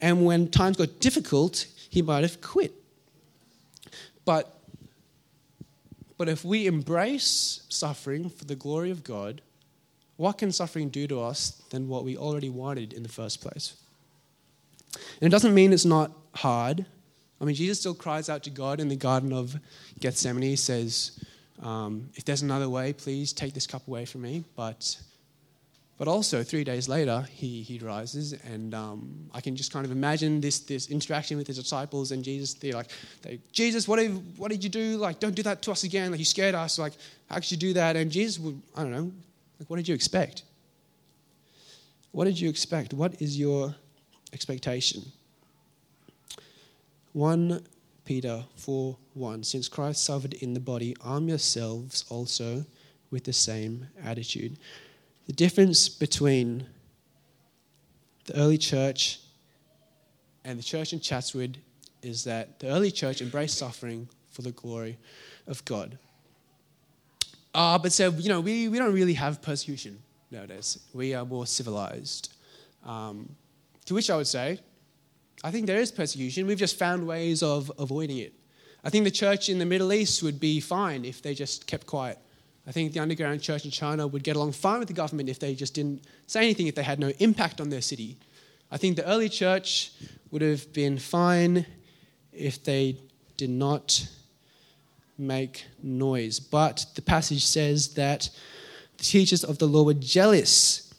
And 0.00 0.26
when 0.26 0.48
times 0.48 0.76
got 0.76 0.98
difficult, 0.98 1.66
he 1.88 2.02
might 2.02 2.24
have 2.24 2.40
quit. 2.40 2.72
But 4.24 4.58
but 6.18 6.28
if 6.28 6.44
we 6.44 6.66
embrace 6.66 7.62
suffering 7.68 8.28
for 8.28 8.44
the 8.44 8.54
glory 8.54 8.90
of 8.90 9.04
God, 9.04 9.40
what 10.16 10.38
can 10.38 10.52
suffering 10.52 10.88
do 10.88 11.06
to 11.08 11.20
us 11.20 11.62
than 11.70 11.88
what 11.88 12.04
we 12.04 12.16
already 12.16 12.50
wanted 12.50 12.92
in 12.92 13.02
the 13.02 13.08
first 13.08 13.40
place? 13.40 13.74
And 14.94 15.26
it 15.26 15.30
doesn't 15.30 15.54
mean 15.54 15.72
it's 15.72 15.84
not 15.84 16.12
hard. 16.34 16.84
I 17.40 17.44
mean, 17.44 17.54
Jesus 17.54 17.80
still 17.80 17.94
cries 17.94 18.28
out 18.28 18.42
to 18.44 18.50
God 18.50 18.78
in 18.78 18.88
the 18.88 18.96
Garden 18.96 19.32
of 19.32 19.56
Gethsemane. 19.98 20.42
He 20.42 20.56
says, 20.56 21.24
um, 21.60 22.10
If 22.14 22.24
there's 22.24 22.42
another 22.42 22.68
way, 22.68 22.92
please 22.92 23.32
take 23.32 23.54
this 23.54 23.66
cup 23.66 23.88
away 23.88 24.04
from 24.04 24.22
me. 24.22 24.44
But 24.54 24.96
but 26.02 26.08
also, 26.08 26.42
three 26.42 26.64
days 26.64 26.88
later, 26.88 27.24
he, 27.30 27.62
he 27.62 27.78
rises, 27.78 28.32
and 28.32 28.74
um, 28.74 29.30
I 29.32 29.40
can 29.40 29.54
just 29.54 29.72
kind 29.72 29.86
of 29.86 29.92
imagine 29.92 30.40
this, 30.40 30.58
this 30.58 30.90
interaction 30.90 31.36
with 31.36 31.46
his 31.46 31.58
disciples 31.58 32.10
and 32.10 32.24
Jesus. 32.24 32.54
They're 32.54 32.72
like, 32.72 32.90
they, 33.22 33.38
Jesus, 33.52 33.86
what, 33.86 34.00
have, 34.00 34.20
what 34.36 34.50
did 34.50 34.64
you 34.64 34.68
do? 34.68 34.96
Like, 34.96 35.20
don't 35.20 35.36
do 35.36 35.44
that 35.44 35.62
to 35.62 35.70
us 35.70 35.84
again. 35.84 36.10
Like, 36.10 36.18
you 36.18 36.24
scared 36.24 36.56
us. 36.56 36.76
Like, 36.76 36.94
how 37.30 37.36
could 37.36 37.52
you 37.52 37.56
do 37.56 37.72
that? 37.74 37.94
And 37.94 38.10
Jesus 38.10 38.40
would, 38.40 38.60
I 38.74 38.82
don't 38.82 38.90
know, 38.90 39.12
like, 39.60 39.70
what 39.70 39.76
did 39.76 39.86
you 39.86 39.94
expect? 39.94 40.42
What 42.10 42.24
did 42.24 42.40
you 42.40 42.50
expect? 42.50 42.92
What 42.92 43.22
is 43.22 43.38
your 43.38 43.72
expectation? 44.32 45.04
1 47.12 47.64
Peter 48.04 48.44
4 48.56 48.96
1 49.14 49.44
Since 49.44 49.68
Christ 49.68 50.04
suffered 50.04 50.34
in 50.34 50.52
the 50.52 50.58
body, 50.58 50.96
arm 51.00 51.28
yourselves 51.28 52.04
also 52.08 52.66
with 53.12 53.22
the 53.22 53.32
same 53.32 53.86
attitude. 54.02 54.58
The 55.26 55.32
difference 55.32 55.88
between 55.88 56.66
the 58.24 58.36
early 58.36 58.58
church 58.58 59.20
and 60.44 60.58
the 60.58 60.62
church 60.62 60.92
in 60.92 61.00
Chatswood 61.00 61.58
is 62.02 62.24
that 62.24 62.58
the 62.58 62.68
early 62.68 62.90
church 62.90 63.22
embraced 63.22 63.56
suffering 63.56 64.08
for 64.30 64.42
the 64.42 64.50
glory 64.50 64.98
of 65.46 65.64
God. 65.64 65.98
Uh, 67.54 67.78
but 67.78 67.92
so, 67.92 68.10
you 68.10 68.28
know, 68.28 68.40
we, 68.40 68.68
we 68.68 68.78
don't 68.78 68.94
really 68.94 69.14
have 69.14 69.42
persecution 69.42 69.98
nowadays. 70.30 70.78
We 70.92 71.14
are 71.14 71.24
more 71.24 71.46
civilized. 71.46 72.34
Um, 72.84 73.36
to 73.84 73.94
which 73.94 74.10
I 74.10 74.16
would 74.16 74.26
say, 74.26 74.58
I 75.44 75.50
think 75.50 75.66
there 75.66 75.78
is 75.78 75.92
persecution. 75.92 76.46
We've 76.46 76.58
just 76.58 76.78
found 76.78 77.06
ways 77.06 77.42
of 77.42 77.70
avoiding 77.78 78.18
it. 78.18 78.32
I 78.84 78.90
think 78.90 79.04
the 79.04 79.10
church 79.10 79.48
in 79.48 79.58
the 79.58 79.66
Middle 79.66 79.92
East 79.92 80.22
would 80.22 80.40
be 80.40 80.60
fine 80.60 81.04
if 81.04 81.22
they 81.22 81.34
just 81.34 81.66
kept 81.66 81.86
quiet. 81.86 82.18
I 82.66 82.72
think 82.72 82.92
the 82.92 83.00
underground 83.00 83.42
church 83.42 83.64
in 83.64 83.70
China 83.70 84.06
would 84.06 84.22
get 84.22 84.36
along 84.36 84.52
fine 84.52 84.78
with 84.78 84.88
the 84.88 84.94
government 84.94 85.28
if 85.28 85.38
they 85.38 85.54
just 85.54 85.74
didn't 85.74 86.04
say 86.26 86.40
anything, 86.40 86.68
if 86.68 86.74
they 86.74 86.82
had 86.82 87.00
no 87.00 87.12
impact 87.18 87.60
on 87.60 87.68
their 87.70 87.80
city. 87.80 88.16
I 88.70 88.76
think 88.76 88.96
the 88.96 89.06
early 89.06 89.28
church 89.28 89.92
would 90.30 90.42
have 90.42 90.72
been 90.72 90.98
fine 90.98 91.66
if 92.32 92.62
they 92.62 92.98
did 93.36 93.50
not 93.50 94.06
make 95.18 95.66
noise. 95.82 96.38
But 96.38 96.86
the 96.94 97.02
passage 97.02 97.44
says 97.44 97.94
that 97.94 98.30
the 98.96 99.04
teachers 99.04 99.44
of 99.44 99.58
the 99.58 99.66
law 99.66 99.82
were 99.82 99.94
jealous 99.94 100.92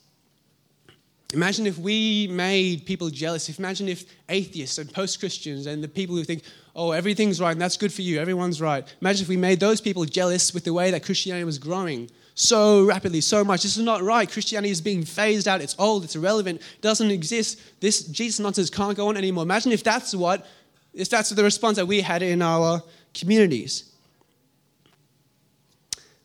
Imagine 1.34 1.66
if 1.66 1.80
we 1.80 2.28
made 2.28 2.86
people 2.86 3.10
jealous. 3.10 3.58
Imagine 3.58 3.90
if 3.90 4.06
atheists 4.30 4.78
and 4.78 4.94
post 4.94 5.20
Christians 5.20 5.66
and 5.66 5.84
the 5.84 5.88
people 5.88 6.16
who 6.16 6.24
think, 6.24 6.44
oh, 6.76 6.92
everything's 6.92 7.40
right 7.40 7.52
and 7.52 7.62
that's 7.62 7.78
good 7.78 7.94
for 7.94 8.02
you, 8.02 8.20
everyone's 8.20 8.62
right. 8.62 8.84
Imagine 9.02 9.24
if 9.24 9.30
we 9.30 9.38
made 9.38 9.60
those 9.60 9.82
people 9.82 10.06
jealous 10.06 10.54
with 10.54 10.64
the 10.64 10.74
way 10.74 10.92
that 10.92 11.04
Christianity 11.04 11.44
was 11.44 11.58
growing 11.58 12.10
so 12.36 12.84
rapidly, 12.86 13.22
so 13.22 13.44
much. 13.44 13.62
This 13.64 13.78
is 13.78 13.84
not 13.84 14.02
right. 14.02 14.30
Christianity 14.30 14.72
is 14.72 14.82
being 14.82 15.04
phased 15.04 15.48
out. 15.48 15.62
It's 15.62 15.76
old, 15.78 16.04
it's 16.04 16.16
irrelevant, 16.16 16.62
it 16.62 16.82
doesn't 16.82 17.12
exist. 17.12 17.62
This 17.80 18.04
Jesus 18.04 18.40
nonsense 18.40 18.70
can't 18.70 18.98
go 18.98 19.10
on 19.10 19.18
anymore. 19.18 19.44
Imagine 19.44 19.72
if 19.72 19.84
that's 19.84 20.16
what, 20.16 20.46
if 20.94 21.10
that's 21.10 21.30
the 21.30 21.44
response 21.44 21.78
that 21.78 21.86
we 21.86 22.02
had 22.02 22.24
in 22.24 22.42
our 22.42 22.82
communities. 23.14 23.92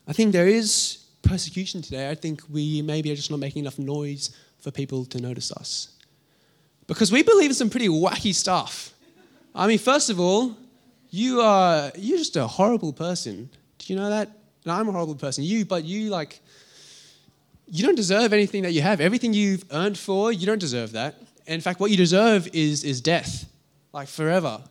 I 0.06 0.14
think 0.14 0.32
there 0.32 0.48
is 0.48 1.04
persecution 1.20 1.82
today. 1.82 2.08
I 2.08 2.14
think 2.14 2.42
we 2.50 2.80
maybe 2.80 3.12
are 3.12 3.16
just 3.16 3.30
not 3.30 3.40
making 3.40 3.60
enough 3.60 3.78
noise 3.78 4.34
for 4.58 4.70
people 4.70 5.04
to 5.04 5.20
notice 5.20 5.52
us. 5.52 5.90
Because 6.86 7.12
we 7.12 7.22
believe 7.22 7.50
in 7.50 7.54
some 7.54 7.68
pretty 7.68 7.88
wacky 7.88 8.34
stuff. 8.34 8.94
I 9.54 9.66
mean, 9.66 9.78
first 9.78 10.10
of 10.10 10.20
all, 10.20 10.56
you 11.10 11.40
are 11.40 11.90
you're 11.96 12.18
just 12.18 12.36
a 12.36 12.46
horrible 12.46 12.92
person. 12.92 13.50
Did 13.78 13.90
you 13.90 13.96
know 13.96 14.10
that? 14.10 14.30
And 14.64 14.72
I'm 14.72 14.88
a 14.88 14.92
horrible 14.92 15.14
person. 15.14 15.44
You, 15.44 15.64
but 15.64 15.84
you 15.84 16.10
like 16.10 16.40
you 17.66 17.84
don't 17.84 17.94
deserve 17.94 18.32
anything 18.32 18.62
that 18.62 18.72
you 18.72 18.82
have. 18.82 19.00
Everything 19.00 19.32
you've 19.32 19.64
earned 19.70 19.98
for, 19.98 20.32
you 20.32 20.46
don't 20.46 20.58
deserve 20.58 20.92
that. 20.92 21.22
In 21.46 21.60
fact, 21.60 21.80
what 21.80 21.90
you 21.90 21.96
deserve 21.96 22.48
is 22.52 22.84
is 22.84 23.00
death, 23.00 23.46
like 23.92 24.08
forever. 24.08 24.62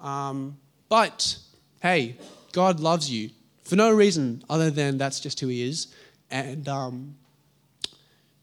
Um, 0.00 0.58
but 0.88 1.38
hey, 1.80 2.16
God 2.52 2.80
loves 2.80 3.10
you 3.10 3.30
for 3.64 3.76
no 3.76 3.92
reason 3.92 4.44
other 4.48 4.70
than 4.70 4.98
that's 4.98 5.20
just 5.20 5.40
who 5.40 5.48
he 5.48 5.62
is. 5.68 5.88
And 6.30 6.68
um, 6.68 7.16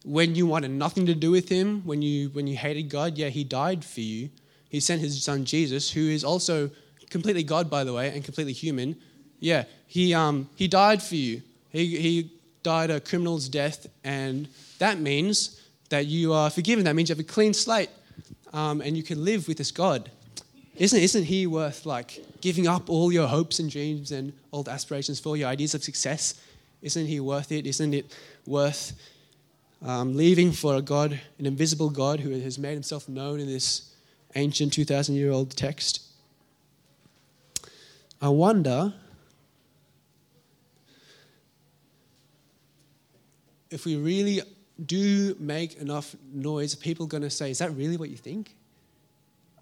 when 0.04 0.36
you 0.36 0.46
wanted 0.46 0.72
nothing 0.72 1.06
to 1.06 1.16
do 1.16 1.32
with 1.32 1.50
him, 1.50 1.82
when 1.86 2.02
you 2.02 2.30
when 2.30 2.48
you 2.48 2.58
hated 2.58 2.84
God, 2.90 3.18
yeah, 3.18 3.30
he 3.30 3.44
died 3.44 3.84
for 3.86 4.02
you. 4.02 4.30
He 4.74 4.80
sent 4.80 5.02
his 5.02 5.24
son 5.24 5.46
Jesus, 5.46 5.92
who 5.92 6.10
is 6.10 6.24
also 6.24 6.72
completely 7.12 7.44
God, 7.44 7.70
by 7.70 7.84
the 7.84 7.94
way, 7.94 8.10
and 8.10 8.24
completely 8.24 8.54
human. 8.54 8.96
Yeah, 9.40 9.66
he 9.86 10.16
um, 10.16 10.50
he 10.56 10.68
died 10.68 11.00
for 11.04 11.14
you. 11.14 11.44
He 11.70 11.86
he 11.86 12.32
died 12.64 12.90
a 12.90 13.00
criminal's 13.00 13.48
death, 13.48 13.86
and 14.04 14.48
that 14.80 15.00
means 15.00 15.62
that 15.90 16.08
you 16.08 16.34
are 16.34 16.50
forgiven. 16.50 16.86
That 16.86 16.96
means 16.96 17.10
you 17.10 17.16
have 17.16 17.24
a 17.24 17.34
clean 17.36 17.54
slate, 17.54 17.92
um, 18.52 18.82
and 18.82 18.98
you 18.98 19.04
can 19.04 19.24
live 19.24 19.48
with 19.48 19.60
this 19.60 19.70
God. 19.70 20.10
Isn't 20.76 21.00
isn't 21.00 21.26
he 21.26 21.46
worth 21.46 21.86
like 21.86 22.26
giving 22.42 22.68
up 22.68 22.90
all 22.90 23.14
your 23.14 23.28
hopes 23.28 23.60
and 23.60 23.70
dreams 23.70 24.12
and 24.12 24.34
old 24.52 24.68
aspirations 24.68 25.20
for 25.20 25.38
your 25.38 25.50
ideas 25.50 25.76
of 25.76 25.84
success? 25.84 26.42
Isn't 26.82 27.06
he 27.06 27.20
worth 27.20 27.52
it? 27.52 27.68
Isn't 27.68 27.94
it 27.94 28.12
worth 28.48 28.94
um, 29.86 30.18
leaving 30.18 30.52
for 30.52 30.74
a 30.74 30.82
God, 30.82 31.22
an 31.38 31.46
invisible 31.46 31.92
God 31.92 32.22
who 32.22 32.32
has 32.32 32.58
made 32.58 32.74
himself 32.74 33.08
known 33.08 33.40
in 33.40 33.46
this 33.46 33.93
ancient 34.36 34.74
2,000 34.74 35.16
year 35.16 35.32
old 35.32 35.56
text. 35.56 36.02
I 38.22 38.30
wonder 38.30 38.94
if 43.70 43.86
we 43.86 43.98
really 43.98 44.42
do 44.86 45.36
make 45.40 45.78
enough 45.78 46.16
noise, 46.32 46.76
people 46.76 47.06
are 47.06 47.10
going 47.10 47.24
to 47.24 47.30
say, 47.30 47.52
Is 47.52 47.60
that 47.60 47.76
really 47.76 47.98
what 47.98 48.10
you 48.10 48.18
think? 48.18 48.56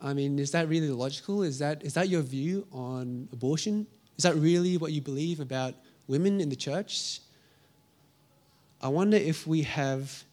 I 0.01 0.13
mean, 0.13 0.39
is 0.39 0.51
that 0.51 0.67
really 0.67 0.89
logical? 0.89 1.43
Is 1.43 1.59
that, 1.59 1.83
is 1.83 1.93
that 1.93 2.09
your 2.09 2.21
view 2.21 2.67
on 2.71 3.29
abortion? 3.31 3.85
Is 4.17 4.23
that 4.23 4.35
really 4.35 4.77
what 4.77 4.91
you 4.91 5.01
believe 5.01 5.39
about 5.39 5.75
women 6.07 6.41
in 6.41 6.49
the 6.49 6.55
church? 6.55 7.19
I 8.81 8.87
wonder 8.87 9.17
if 9.17 9.45
we 9.45 9.61
have 9.61 10.23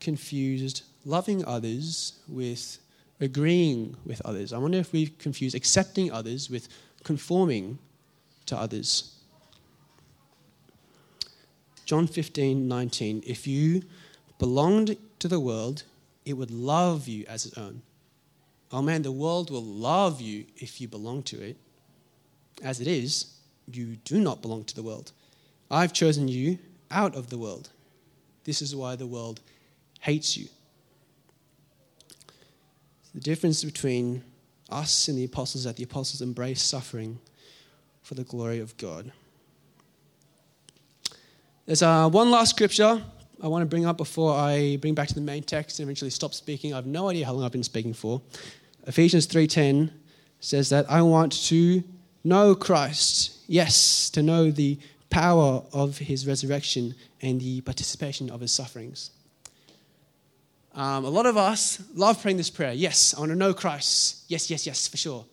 confused 0.00 0.82
loving 1.04 1.44
others 1.44 2.14
with 2.26 2.78
agreeing 3.20 3.96
with 4.04 4.20
others. 4.24 4.52
I 4.52 4.58
wonder 4.58 4.78
if 4.78 4.92
we 4.92 5.06
confuse 5.06 5.54
accepting 5.54 6.12
others 6.12 6.50
with 6.50 6.68
conforming 7.04 7.78
to 8.46 8.56
others. 8.56 9.16
John 11.84 12.06
15, 12.06 12.66
19. 12.66 13.22
If 13.26 13.46
you 13.46 13.82
belonged 14.38 14.96
to 15.20 15.28
the 15.28 15.40
world, 15.40 15.84
it 16.24 16.34
would 16.34 16.50
love 16.50 17.06
you 17.06 17.24
as 17.28 17.46
its 17.46 17.56
own. 17.56 17.82
Oh 18.72 18.82
man, 18.82 19.02
the 19.02 19.12
world 19.12 19.50
will 19.50 19.64
love 19.64 20.20
you 20.20 20.44
if 20.56 20.80
you 20.80 20.88
belong 20.88 21.22
to 21.24 21.40
it. 21.40 21.56
As 22.62 22.80
it 22.80 22.88
is, 22.88 23.36
you 23.72 23.96
do 24.04 24.18
not 24.20 24.42
belong 24.42 24.64
to 24.64 24.74
the 24.74 24.82
world. 24.82 25.12
I've 25.70 25.92
chosen 25.92 26.28
you 26.28 26.58
out 26.90 27.14
of 27.14 27.30
the 27.30 27.38
world. 27.38 27.70
This 28.44 28.62
is 28.62 28.74
why 28.74 28.96
the 28.96 29.06
world 29.06 29.40
hates 30.00 30.36
you. 30.36 30.48
The 33.16 33.22
difference 33.22 33.64
between 33.64 34.22
us 34.68 35.08
and 35.08 35.16
the 35.16 35.24
apostles 35.24 35.60
is 35.60 35.64
that 35.64 35.76
the 35.76 35.84
apostles 35.84 36.20
embrace 36.20 36.62
suffering 36.62 37.18
for 38.02 38.14
the 38.14 38.24
glory 38.24 38.60
of 38.60 38.76
God. 38.76 39.10
There's 41.64 41.80
uh, 41.80 42.10
one 42.10 42.30
last 42.30 42.50
scripture 42.50 43.02
I 43.42 43.48
want 43.48 43.62
to 43.62 43.66
bring 43.66 43.86
up 43.86 43.96
before 43.96 44.34
I 44.34 44.76
bring 44.82 44.94
back 44.94 45.08
to 45.08 45.14
the 45.14 45.22
main 45.22 45.42
text 45.44 45.78
and 45.78 45.86
eventually 45.86 46.10
stop 46.10 46.34
speaking. 46.34 46.74
I 46.74 46.76
have 46.76 46.84
no 46.84 47.08
idea 47.08 47.24
how 47.24 47.32
long 47.32 47.44
I've 47.44 47.52
been 47.52 47.62
speaking 47.62 47.94
for. 47.94 48.20
Ephesians 48.86 49.24
3:10 49.24 49.92
says 50.40 50.68
that 50.68 50.84
I 50.90 51.00
want 51.00 51.32
to 51.46 51.82
know 52.22 52.54
Christ. 52.54 53.32
Yes, 53.46 54.10
to 54.10 54.22
know 54.22 54.50
the 54.50 54.78
power 55.08 55.62
of 55.72 55.96
his 55.96 56.26
resurrection 56.26 56.94
and 57.22 57.40
the 57.40 57.62
participation 57.62 58.28
of 58.28 58.42
his 58.42 58.52
sufferings. 58.52 59.10
Um, 60.76 61.06
a 61.06 61.08
lot 61.08 61.24
of 61.24 61.38
us 61.38 61.82
love 61.94 62.20
praying 62.20 62.36
this 62.36 62.50
prayer. 62.50 62.74
Yes, 62.74 63.14
I 63.16 63.20
want 63.20 63.30
to 63.30 63.36
know 63.36 63.54
Christ. 63.54 64.24
Yes, 64.28 64.50
yes, 64.50 64.66
yes, 64.66 64.86
for 64.86 64.98
sure. 64.98 65.24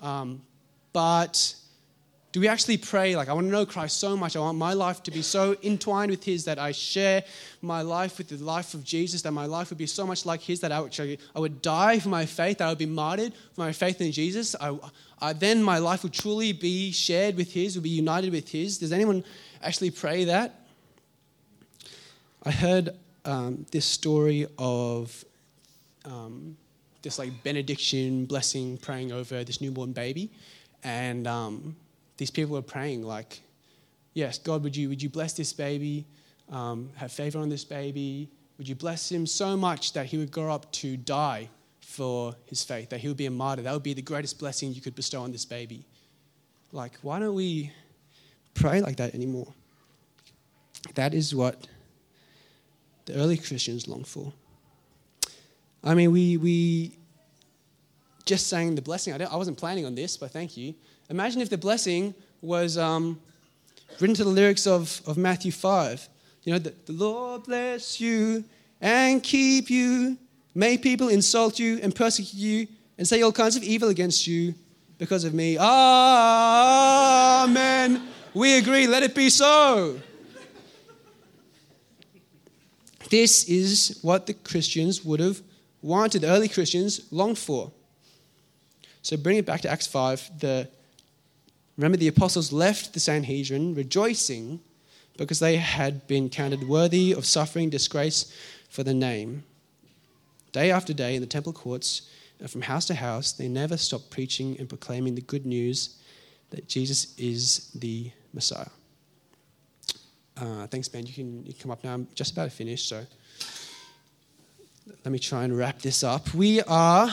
Um, 0.00 0.42
but 0.92 1.54
do 2.30 2.38
we 2.38 2.46
actually 2.46 2.76
pray 2.76 3.16
like, 3.16 3.28
I 3.28 3.32
want 3.32 3.48
to 3.48 3.50
know 3.50 3.66
Christ 3.66 3.98
so 3.98 4.16
much? 4.16 4.36
I 4.36 4.38
want 4.38 4.58
my 4.58 4.74
life 4.74 5.02
to 5.02 5.10
be 5.10 5.22
so 5.22 5.56
entwined 5.64 6.12
with 6.12 6.22
His 6.22 6.44
that 6.44 6.60
I 6.60 6.70
share 6.70 7.24
my 7.62 7.82
life 7.82 8.18
with 8.18 8.28
the 8.28 8.36
life 8.36 8.74
of 8.74 8.84
Jesus, 8.84 9.22
that 9.22 9.32
my 9.32 9.46
life 9.46 9.70
would 9.70 9.78
be 9.78 9.86
so 9.88 10.06
much 10.06 10.24
like 10.24 10.40
His 10.40 10.60
that 10.60 10.70
I 10.70 10.78
would, 10.78 10.96
I 11.34 11.40
would 11.40 11.62
die 11.62 11.98
for 11.98 12.08
my 12.08 12.24
faith, 12.24 12.58
that 12.58 12.66
I 12.66 12.68
would 12.68 12.78
be 12.78 12.86
martyred 12.86 13.32
for 13.54 13.62
my 13.62 13.72
faith 13.72 14.00
in 14.00 14.12
Jesus. 14.12 14.54
I, 14.60 14.78
I, 15.20 15.32
then 15.32 15.64
my 15.64 15.78
life 15.78 16.04
would 16.04 16.12
truly 16.12 16.52
be 16.52 16.92
shared 16.92 17.36
with 17.36 17.52
His, 17.52 17.74
would 17.74 17.82
be 17.82 17.90
united 17.90 18.30
with 18.30 18.50
His. 18.50 18.78
Does 18.78 18.92
anyone 18.92 19.24
actually 19.62 19.90
pray 19.90 20.26
that? 20.26 20.60
I 22.44 22.52
heard 22.52 22.90
um, 23.26 23.66
this 23.72 23.84
story 23.84 24.46
of 24.58 25.24
um, 26.04 26.56
this 27.02 27.18
like 27.18 27.42
benediction, 27.42 28.24
blessing, 28.24 28.78
praying 28.78 29.12
over 29.12 29.44
this 29.44 29.60
newborn 29.60 29.92
baby, 29.92 30.30
and 30.84 31.26
um, 31.26 31.76
these 32.16 32.30
people 32.30 32.54
were 32.54 32.62
praying 32.62 33.02
like, 33.02 33.40
"Yes, 34.14 34.38
God, 34.38 34.62
would 34.62 34.76
you 34.76 34.88
would 34.88 35.02
you 35.02 35.10
bless 35.10 35.32
this 35.32 35.52
baby, 35.52 36.06
um, 36.50 36.90
have 36.94 37.12
favor 37.12 37.38
on 37.38 37.48
this 37.48 37.64
baby? 37.64 38.28
Would 38.58 38.68
you 38.68 38.74
bless 38.74 39.10
him 39.10 39.26
so 39.26 39.56
much 39.56 39.92
that 39.92 40.06
he 40.06 40.16
would 40.16 40.30
grow 40.30 40.50
up 40.50 40.72
to 40.72 40.96
die 40.96 41.50
for 41.80 42.34
his 42.46 42.64
faith, 42.64 42.88
that 42.88 43.00
he 43.00 43.08
would 43.08 43.16
be 43.16 43.26
a 43.26 43.30
martyr? 43.30 43.62
That 43.62 43.72
would 43.72 43.82
be 43.82 43.92
the 43.92 44.02
greatest 44.02 44.38
blessing 44.38 44.72
you 44.72 44.80
could 44.80 44.94
bestow 44.94 45.22
on 45.22 45.32
this 45.32 45.44
baby." 45.44 45.84
Like, 46.72 46.98
why 47.02 47.18
don't 47.18 47.34
we 47.34 47.72
pray 48.54 48.80
like 48.80 48.96
that 48.96 49.14
anymore? 49.14 49.52
That 50.94 51.14
is 51.14 51.34
what 51.34 51.66
the 53.06 53.14
early 53.14 53.36
Christians 53.38 53.88
longed 53.88 54.06
for. 54.06 54.32
I 55.82 55.94
mean, 55.94 56.12
we, 56.12 56.36
we 56.36 56.98
just 58.24 58.48
sang 58.48 58.74
the 58.74 58.82
blessing. 58.82 59.14
I, 59.14 59.24
I 59.24 59.36
wasn't 59.36 59.56
planning 59.56 59.86
on 59.86 59.94
this, 59.94 60.16
but 60.16 60.32
thank 60.32 60.56
you. 60.56 60.74
Imagine 61.08 61.40
if 61.40 61.48
the 61.48 61.56
blessing 61.58 62.14
was 62.42 62.76
um, 62.76 63.20
written 64.00 64.16
to 64.16 64.24
the 64.24 64.30
lyrics 64.30 64.66
of, 64.66 65.00
of 65.06 65.16
Matthew 65.16 65.52
5. 65.52 66.08
You 66.42 66.52
know, 66.52 66.58
the, 66.58 66.74
the 66.86 66.92
Lord 66.92 67.44
bless 67.44 68.00
you 68.00 68.44
and 68.80 69.22
keep 69.22 69.70
you. 69.70 70.18
May 70.54 70.76
people 70.76 71.08
insult 71.08 71.58
you 71.58 71.78
and 71.82 71.94
persecute 71.94 72.34
you 72.34 72.66
and 72.98 73.06
say 73.06 73.22
all 73.22 73.32
kinds 73.32 73.56
of 73.56 73.62
evil 73.62 73.88
against 73.88 74.26
you 74.26 74.54
because 74.98 75.24
of 75.24 75.34
me. 75.34 75.56
Amen. 75.58 76.48
We 78.34 78.58
agree. 78.58 78.86
Let 78.86 79.02
it 79.02 79.14
be 79.14 79.30
so. 79.30 80.00
This 83.10 83.48
is 83.48 83.98
what 84.02 84.26
the 84.26 84.34
Christians 84.34 85.04
would 85.04 85.20
have 85.20 85.42
wanted, 85.82 86.22
the 86.22 86.28
early 86.28 86.48
Christians 86.48 87.06
longed 87.10 87.38
for. 87.38 87.70
So 89.02 89.16
bring 89.16 89.36
it 89.36 89.46
back 89.46 89.60
to 89.62 89.70
Acts 89.70 89.86
5. 89.86 90.40
The, 90.40 90.68
remember, 91.76 91.96
the 91.96 92.08
apostles 92.08 92.52
left 92.52 92.92
the 92.92 93.00
Sanhedrin 93.00 93.74
rejoicing 93.74 94.60
because 95.16 95.38
they 95.38 95.56
had 95.56 96.06
been 96.06 96.28
counted 96.28 96.68
worthy 96.68 97.12
of 97.12 97.24
suffering 97.24 97.70
disgrace 97.70 98.32
for 98.68 98.82
the 98.82 98.94
name. 98.94 99.44
Day 100.52 100.70
after 100.70 100.92
day 100.92 101.14
in 101.14 101.20
the 101.20 101.26
temple 101.26 101.52
courts, 101.52 102.10
and 102.40 102.50
from 102.50 102.62
house 102.62 102.84
to 102.86 102.94
house, 102.94 103.32
they 103.32 103.48
never 103.48 103.76
stopped 103.76 104.10
preaching 104.10 104.56
and 104.58 104.68
proclaiming 104.68 105.14
the 105.14 105.22
good 105.22 105.46
news 105.46 105.96
that 106.50 106.68
Jesus 106.68 107.14
is 107.18 107.70
the 107.74 108.10
Messiah. 108.34 108.68
Uh, 110.36 110.66
thanks, 110.66 110.88
Ben. 110.88 111.06
You 111.06 111.12
can, 111.14 111.46
you 111.46 111.54
come 111.54 111.70
up 111.70 111.82
now. 111.82 111.94
I'm 111.94 112.08
just 112.14 112.32
about 112.32 112.44
to 112.44 112.50
finish, 112.50 112.84
so 112.84 113.04
let 115.04 115.10
me 115.10 115.18
try 115.18 115.44
and 115.44 115.56
wrap 115.56 115.80
this 115.80 116.04
up. 116.04 116.34
We 116.34 116.60
are 116.62 117.08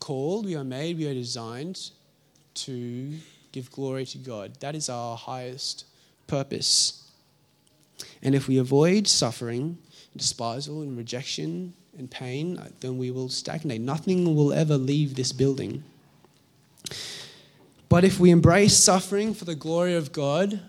called, 0.00 0.46
we 0.46 0.56
are 0.56 0.64
made, 0.64 0.98
we 0.98 1.06
are 1.06 1.14
designed 1.14 1.90
to 2.54 3.12
give 3.52 3.70
glory 3.70 4.04
to 4.06 4.18
God. 4.18 4.58
That 4.60 4.74
is 4.74 4.88
our 4.88 5.16
highest 5.16 5.84
purpose. 6.26 7.10
And 8.22 8.34
if 8.34 8.48
we 8.48 8.58
avoid 8.58 9.06
suffering, 9.06 9.78
despisal, 10.16 10.82
and 10.82 10.96
rejection 10.96 11.74
and 11.96 12.10
pain, 12.10 12.58
uh, 12.58 12.68
then 12.80 12.98
we 12.98 13.10
will 13.10 13.28
stagnate. 13.28 13.80
Nothing 13.80 14.34
will 14.34 14.52
ever 14.52 14.76
leave 14.76 15.14
this 15.14 15.32
building. 15.32 15.84
But 17.88 18.04
if 18.04 18.18
we 18.18 18.30
embrace 18.30 18.76
suffering 18.76 19.34
for 19.34 19.44
the 19.44 19.54
glory 19.54 19.94
of 19.94 20.12
God, 20.12 20.60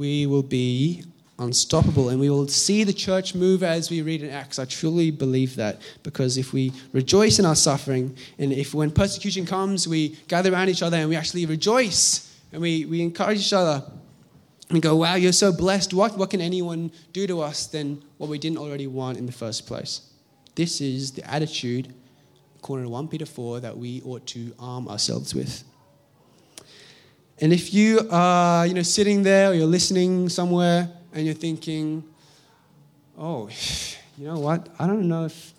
we 0.00 0.24
will 0.24 0.42
be 0.42 1.04
unstoppable 1.38 2.08
and 2.08 2.18
we 2.18 2.30
will 2.30 2.48
see 2.48 2.84
the 2.84 2.92
church 2.92 3.34
move 3.34 3.62
as 3.62 3.90
we 3.90 4.00
read 4.00 4.22
in 4.22 4.30
Acts. 4.30 4.58
I 4.58 4.64
truly 4.64 5.10
believe 5.10 5.56
that 5.56 5.78
because 6.02 6.38
if 6.38 6.54
we 6.54 6.72
rejoice 6.94 7.38
in 7.38 7.44
our 7.44 7.54
suffering 7.54 8.16
and 8.38 8.50
if 8.50 8.72
when 8.72 8.90
persecution 8.92 9.44
comes, 9.44 9.86
we 9.86 10.16
gather 10.26 10.50
around 10.50 10.70
each 10.70 10.82
other 10.82 10.96
and 10.96 11.10
we 11.10 11.16
actually 11.16 11.44
rejoice 11.44 12.34
and 12.50 12.62
we, 12.62 12.86
we 12.86 13.02
encourage 13.02 13.40
each 13.40 13.52
other 13.52 13.84
and 14.70 14.80
go, 14.80 14.96
wow, 14.96 15.16
you're 15.16 15.32
so 15.32 15.52
blessed. 15.52 15.92
What, 15.92 16.16
what 16.16 16.30
can 16.30 16.40
anyone 16.40 16.90
do 17.12 17.26
to 17.26 17.42
us 17.42 17.66
than 17.66 18.02
what 18.16 18.30
we 18.30 18.38
didn't 18.38 18.56
already 18.56 18.86
want 18.86 19.18
in 19.18 19.26
the 19.26 19.32
first 19.32 19.66
place? 19.66 20.00
This 20.54 20.80
is 20.80 21.12
the 21.12 21.30
attitude, 21.30 21.92
according 22.56 22.86
to 22.86 22.90
1 22.90 23.08
Peter 23.08 23.26
4, 23.26 23.60
that 23.60 23.76
we 23.76 24.00
ought 24.06 24.26
to 24.28 24.54
arm 24.58 24.88
ourselves 24.88 25.34
with. 25.34 25.62
And 27.40 27.52
if 27.52 27.72
you 27.72 28.06
are, 28.10 28.66
you 28.66 28.74
know, 28.74 28.82
sitting 28.82 29.22
there 29.22 29.50
or 29.50 29.54
you're 29.54 29.66
listening 29.66 30.28
somewhere 30.28 30.90
and 31.14 31.24
you're 31.24 31.34
thinking, 31.34 32.04
oh, 33.18 33.48
you 34.18 34.26
know 34.26 34.38
what? 34.38 34.68
I 34.78 34.86
don't 34.86 35.08
know 35.08 35.24
if 35.24 35.54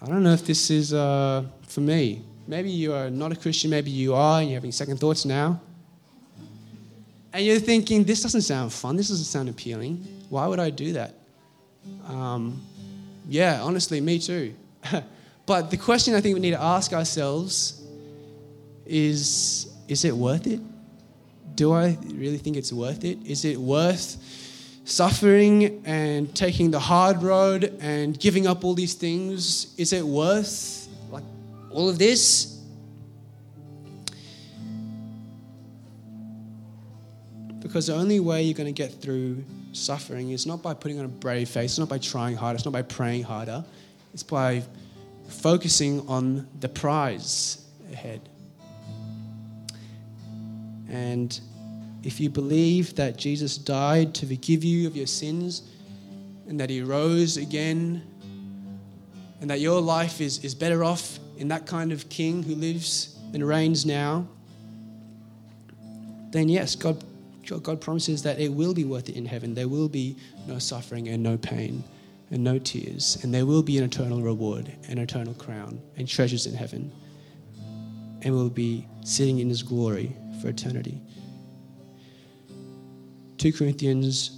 I 0.00 0.06
don't 0.06 0.22
know 0.22 0.32
if 0.32 0.44
this 0.44 0.70
is 0.70 0.92
uh, 0.92 1.44
for 1.66 1.80
me. 1.80 2.22
Maybe 2.46 2.70
you 2.70 2.92
are 2.92 3.08
not 3.08 3.32
a 3.32 3.36
Christian, 3.36 3.70
maybe 3.70 3.90
you 3.90 4.14
are, 4.14 4.40
and 4.40 4.50
you're 4.50 4.58
having 4.58 4.70
second 4.70 4.98
thoughts 4.98 5.24
now. 5.24 5.60
And 7.32 7.44
you're 7.44 7.58
thinking, 7.58 8.04
this 8.04 8.22
doesn't 8.22 8.42
sound 8.42 8.70
fun, 8.72 8.96
this 8.96 9.08
doesn't 9.08 9.24
sound 9.24 9.48
appealing. 9.48 10.06
Why 10.28 10.46
would 10.46 10.60
I 10.60 10.68
do 10.68 10.92
that? 10.92 11.14
Um, 12.06 12.60
yeah, 13.28 13.62
honestly, 13.62 14.00
me 14.02 14.18
too. 14.18 14.54
but 15.46 15.70
the 15.70 15.78
question 15.78 16.14
I 16.14 16.20
think 16.20 16.34
we 16.34 16.40
need 16.40 16.50
to 16.50 16.62
ask 16.62 16.92
ourselves 16.92 17.82
is 18.84 19.73
is 19.88 20.04
it 20.04 20.14
worth 20.14 20.46
it? 20.46 20.60
Do 21.54 21.72
I 21.72 21.96
really 22.12 22.38
think 22.38 22.56
it's 22.56 22.72
worth 22.72 23.04
it? 23.04 23.18
Is 23.24 23.44
it 23.44 23.58
worth 23.58 24.16
suffering 24.84 25.82
and 25.86 26.34
taking 26.34 26.70
the 26.70 26.80
hard 26.80 27.22
road 27.22 27.76
and 27.80 28.18
giving 28.18 28.46
up 28.46 28.64
all 28.64 28.74
these 28.74 28.94
things? 28.94 29.74
Is 29.78 29.92
it 29.92 30.04
worth 30.04 30.88
like 31.10 31.24
all 31.70 31.88
of 31.88 31.98
this? 31.98 32.60
Because 37.60 37.86
the 37.86 37.94
only 37.94 38.20
way 38.20 38.42
you're 38.42 38.54
going 38.54 38.72
to 38.72 38.72
get 38.72 39.00
through 39.00 39.42
suffering 39.72 40.30
is 40.30 40.46
not 40.46 40.62
by 40.62 40.74
putting 40.74 40.98
on 40.98 41.06
a 41.06 41.08
brave 41.08 41.48
face, 41.48 41.72
it's 41.72 41.78
not 41.78 41.88
by 41.88 41.98
trying 41.98 42.36
harder, 42.36 42.56
it's 42.56 42.64
not 42.64 42.72
by 42.72 42.82
praying 42.82 43.22
harder, 43.22 43.64
it's 44.12 44.22
by 44.22 44.62
focusing 45.28 46.06
on 46.06 46.46
the 46.60 46.68
prize 46.68 47.66
ahead. 47.92 48.20
And 50.94 51.38
if 52.02 52.20
you 52.20 52.30
believe 52.30 52.94
that 52.96 53.16
Jesus 53.16 53.58
died 53.58 54.14
to 54.14 54.26
forgive 54.26 54.62
you 54.62 54.86
of 54.86 54.96
your 54.96 55.06
sins 55.06 55.62
and 56.46 56.60
that 56.60 56.70
he 56.70 56.82
rose 56.82 57.36
again 57.36 58.02
and 59.40 59.50
that 59.50 59.60
your 59.60 59.80
life 59.80 60.20
is, 60.20 60.44
is 60.44 60.54
better 60.54 60.84
off 60.84 61.18
in 61.36 61.48
that 61.48 61.66
kind 61.66 61.92
of 61.92 62.08
king 62.08 62.42
who 62.42 62.54
lives 62.54 63.18
and 63.32 63.46
reigns 63.46 63.84
now, 63.84 64.26
then 66.30 66.48
yes, 66.48 66.76
God, 66.76 67.02
God 67.62 67.80
promises 67.80 68.22
that 68.22 68.38
it 68.38 68.52
will 68.52 68.74
be 68.74 68.84
worth 68.84 69.08
it 69.08 69.16
in 69.16 69.26
heaven. 69.26 69.54
There 69.54 69.68
will 69.68 69.88
be 69.88 70.16
no 70.46 70.58
suffering 70.58 71.08
and 71.08 71.22
no 71.22 71.36
pain 71.36 71.82
and 72.30 72.42
no 72.42 72.58
tears, 72.58 73.18
and 73.22 73.32
there 73.34 73.46
will 73.46 73.62
be 73.62 73.78
an 73.78 73.84
eternal 73.84 74.22
reward, 74.22 74.72
an 74.88 74.98
eternal 74.98 75.34
crown, 75.34 75.80
and 75.96 76.08
treasures 76.08 76.46
in 76.46 76.54
heaven. 76.54 76.90
And 78.22 78.34
we'll 78.34 78.48
be 78.48 78.86
sitting 79.04 79.40
in 79.40 79.48
his 79.48 79.62
glory 79.62 80.16
for 80.40 80.48
eternity. 80.48 81.00
2 83.38 83.52
Corinthians 83.52 84.30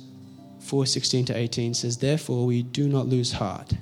4:16 0.66 1.26
to 1.26 1.37
18 1.37 1.74
says, 1.74 1.98
"Therefore 1.98 2.44
we 2.44 2.62
do 2.62 2.88
not 2.88 3.09
lose 3.09 3.32
heart. 3.32 3.74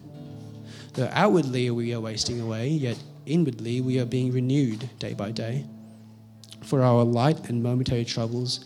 Though 0.92 1.08
outwardly 1.12 1.70
we 1.70 1.94
are 1.94 2.00
wasting 2.00 2.40
away, 2.40 2.68
yet 2.68 2.98
inwardly 3.24 3.80
we 3.80 3.98
are 3.98 4.04
being 4.04 4.32
renewed 4.32 4.90
day 4.98 5.14
by 5.14 5.32
day. 5.32 5.64
For 6.60 6.82
our 6.82 7.04
light 7.04 7.48
and 7.48 7.62
momentary 7.62 8.04
troubles 8.04 8.60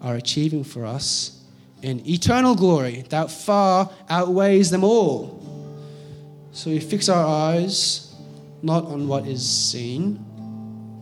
are 0.00 0.16
achieving 0.16 0.64
for 0.64 0.84
us 0.84 1.40
an 1.82 2.06
eternal 2.06 2.54
glory 2.54 3.04
that 3.08 3.30
far 3.30 3.90
outweighs 4.08 4.70
them 4.70 4.84
all. 4.84 5.40
So 6.52 6.70
we 6.70 6.78
fix 6.78 7.08
our 7.08 7.24
eyes 7.24 8.14
not 8.62 8.84
on 8.84 9.08
what 9.08 9.26
is 9.26 9.42
seen, 9.42 10.20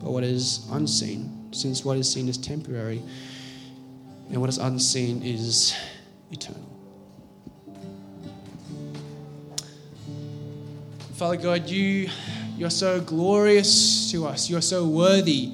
but 0.01 0.13
what 0.13 0.23
is 0.23 0.67
unseen 0.71 1.40
since 1.53 1.85
what 1.85 1.97
is 1.97 2.11
seen 2.11 2.29
is 2.29 2.39
temporary 2.39 3.03
and 4.31 4.41
what 4.41 4.49
is 4.49 4.59
unseen 4.59 5.23
is 5.23 5.75
eternal. 6.31 6.71
Father 11.15 11.37
God, 11.37 11.69
you, 11.69 12.09
you're 12.57 12.71
so 12.71 13.01
glorious 13.01 14.11
to 14.11 14.27
us. 14.27 14.49
You're 14.49 14.63
so 14.63 14.87
worthy. 14.87 15.53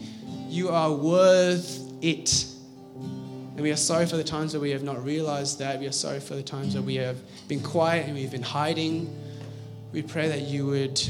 You 0.49 0.69
are 0.69 0.93
worth 0.93 1.81
it. 2.03 2.47
And 2.95 3.61
we 3.61 3.73
are 3.73 3.77
sorry 3.77 4.07
for 4.07 4.17
the 4.17 4.23
times 4.23 4.53
that 4.53 4.61
we 4.61 4.71
have 4.71 4.85
not 4.85 5.03
realized 5.03 5.59
that. 5.59 5.81
We 5.81 5.87
are 5.87 5.93
sorry 5.93 6.21
for 6.21 6.35
the 6.35 6.43
times 6.43 6.75
that 6.75 6.83
we 6.83 6.95
have 6.97 7.17
been 7.49 7.63
quiet 7.63 8.07
and 8.07 8.15
we've 8.15 8.31
been 8.31 8.43
hiding. 8.43 9.13
We 9.93 10.03
pray 10.03 10.29
that 10.29 10.43
you 10.43 10.67
would 10.67 11.03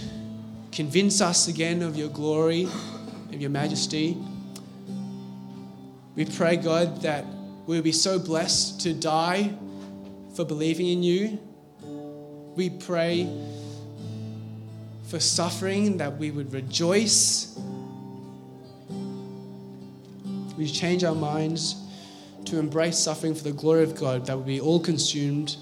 convince 0.71 1.21
us 1.21 1.49
again 1.49 1.83
of 1.83 1.97
your 1.97 2.09
glory, 2.09 2.69
of 3.33 3.41
your 3.41 3.51
majesty. 3.51 4.17
We 6.17 6.25
pray, 6.25 6.57
God, 6.57 7.03
that 7.03 7.25
we'll 7.67 7.83
be 7.83 7.93
so 7.93 8.19
blessed 8.19 8.81
to 8.81 8.95
die 8.95 9.55
for 10.35 10.45
believing 10.45 10.89
in 10.89 11.03
you. 11.03 11.39
We 12.57 12.71
pray 12.71 13.31
for 15.09 15.21
suffering, 15.21 15.99
that 15.99 16.17
we 16.17 16.31
would 16.31 16.53
rejoice. 16.53 17.57
We 20.57 20.67
change 20.67 21.05
our 21.05 21.15
minds 21.15 21.77
to 22.47 22.59
embrace 22.59 22.99
suffering 22.99 23.35
for 23.35 23.45
the 23.45 23.53
glory 23.53 23.83
of 23.83 23.95
God, 23.95 24.27
that 24.27 24.37
would 24.37 24.47
be 24.47 24.61
all 24.61 24.81
consumed 24.81 25.57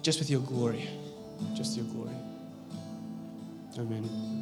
just 0.00 0.18
with 0.18 0.30
your 0.30 0.40
glory. 0.40 0.88
Just 1.54 1.76
your 1.76 1.86
glory. 1.86 2.14
Amen. 3.78 4.35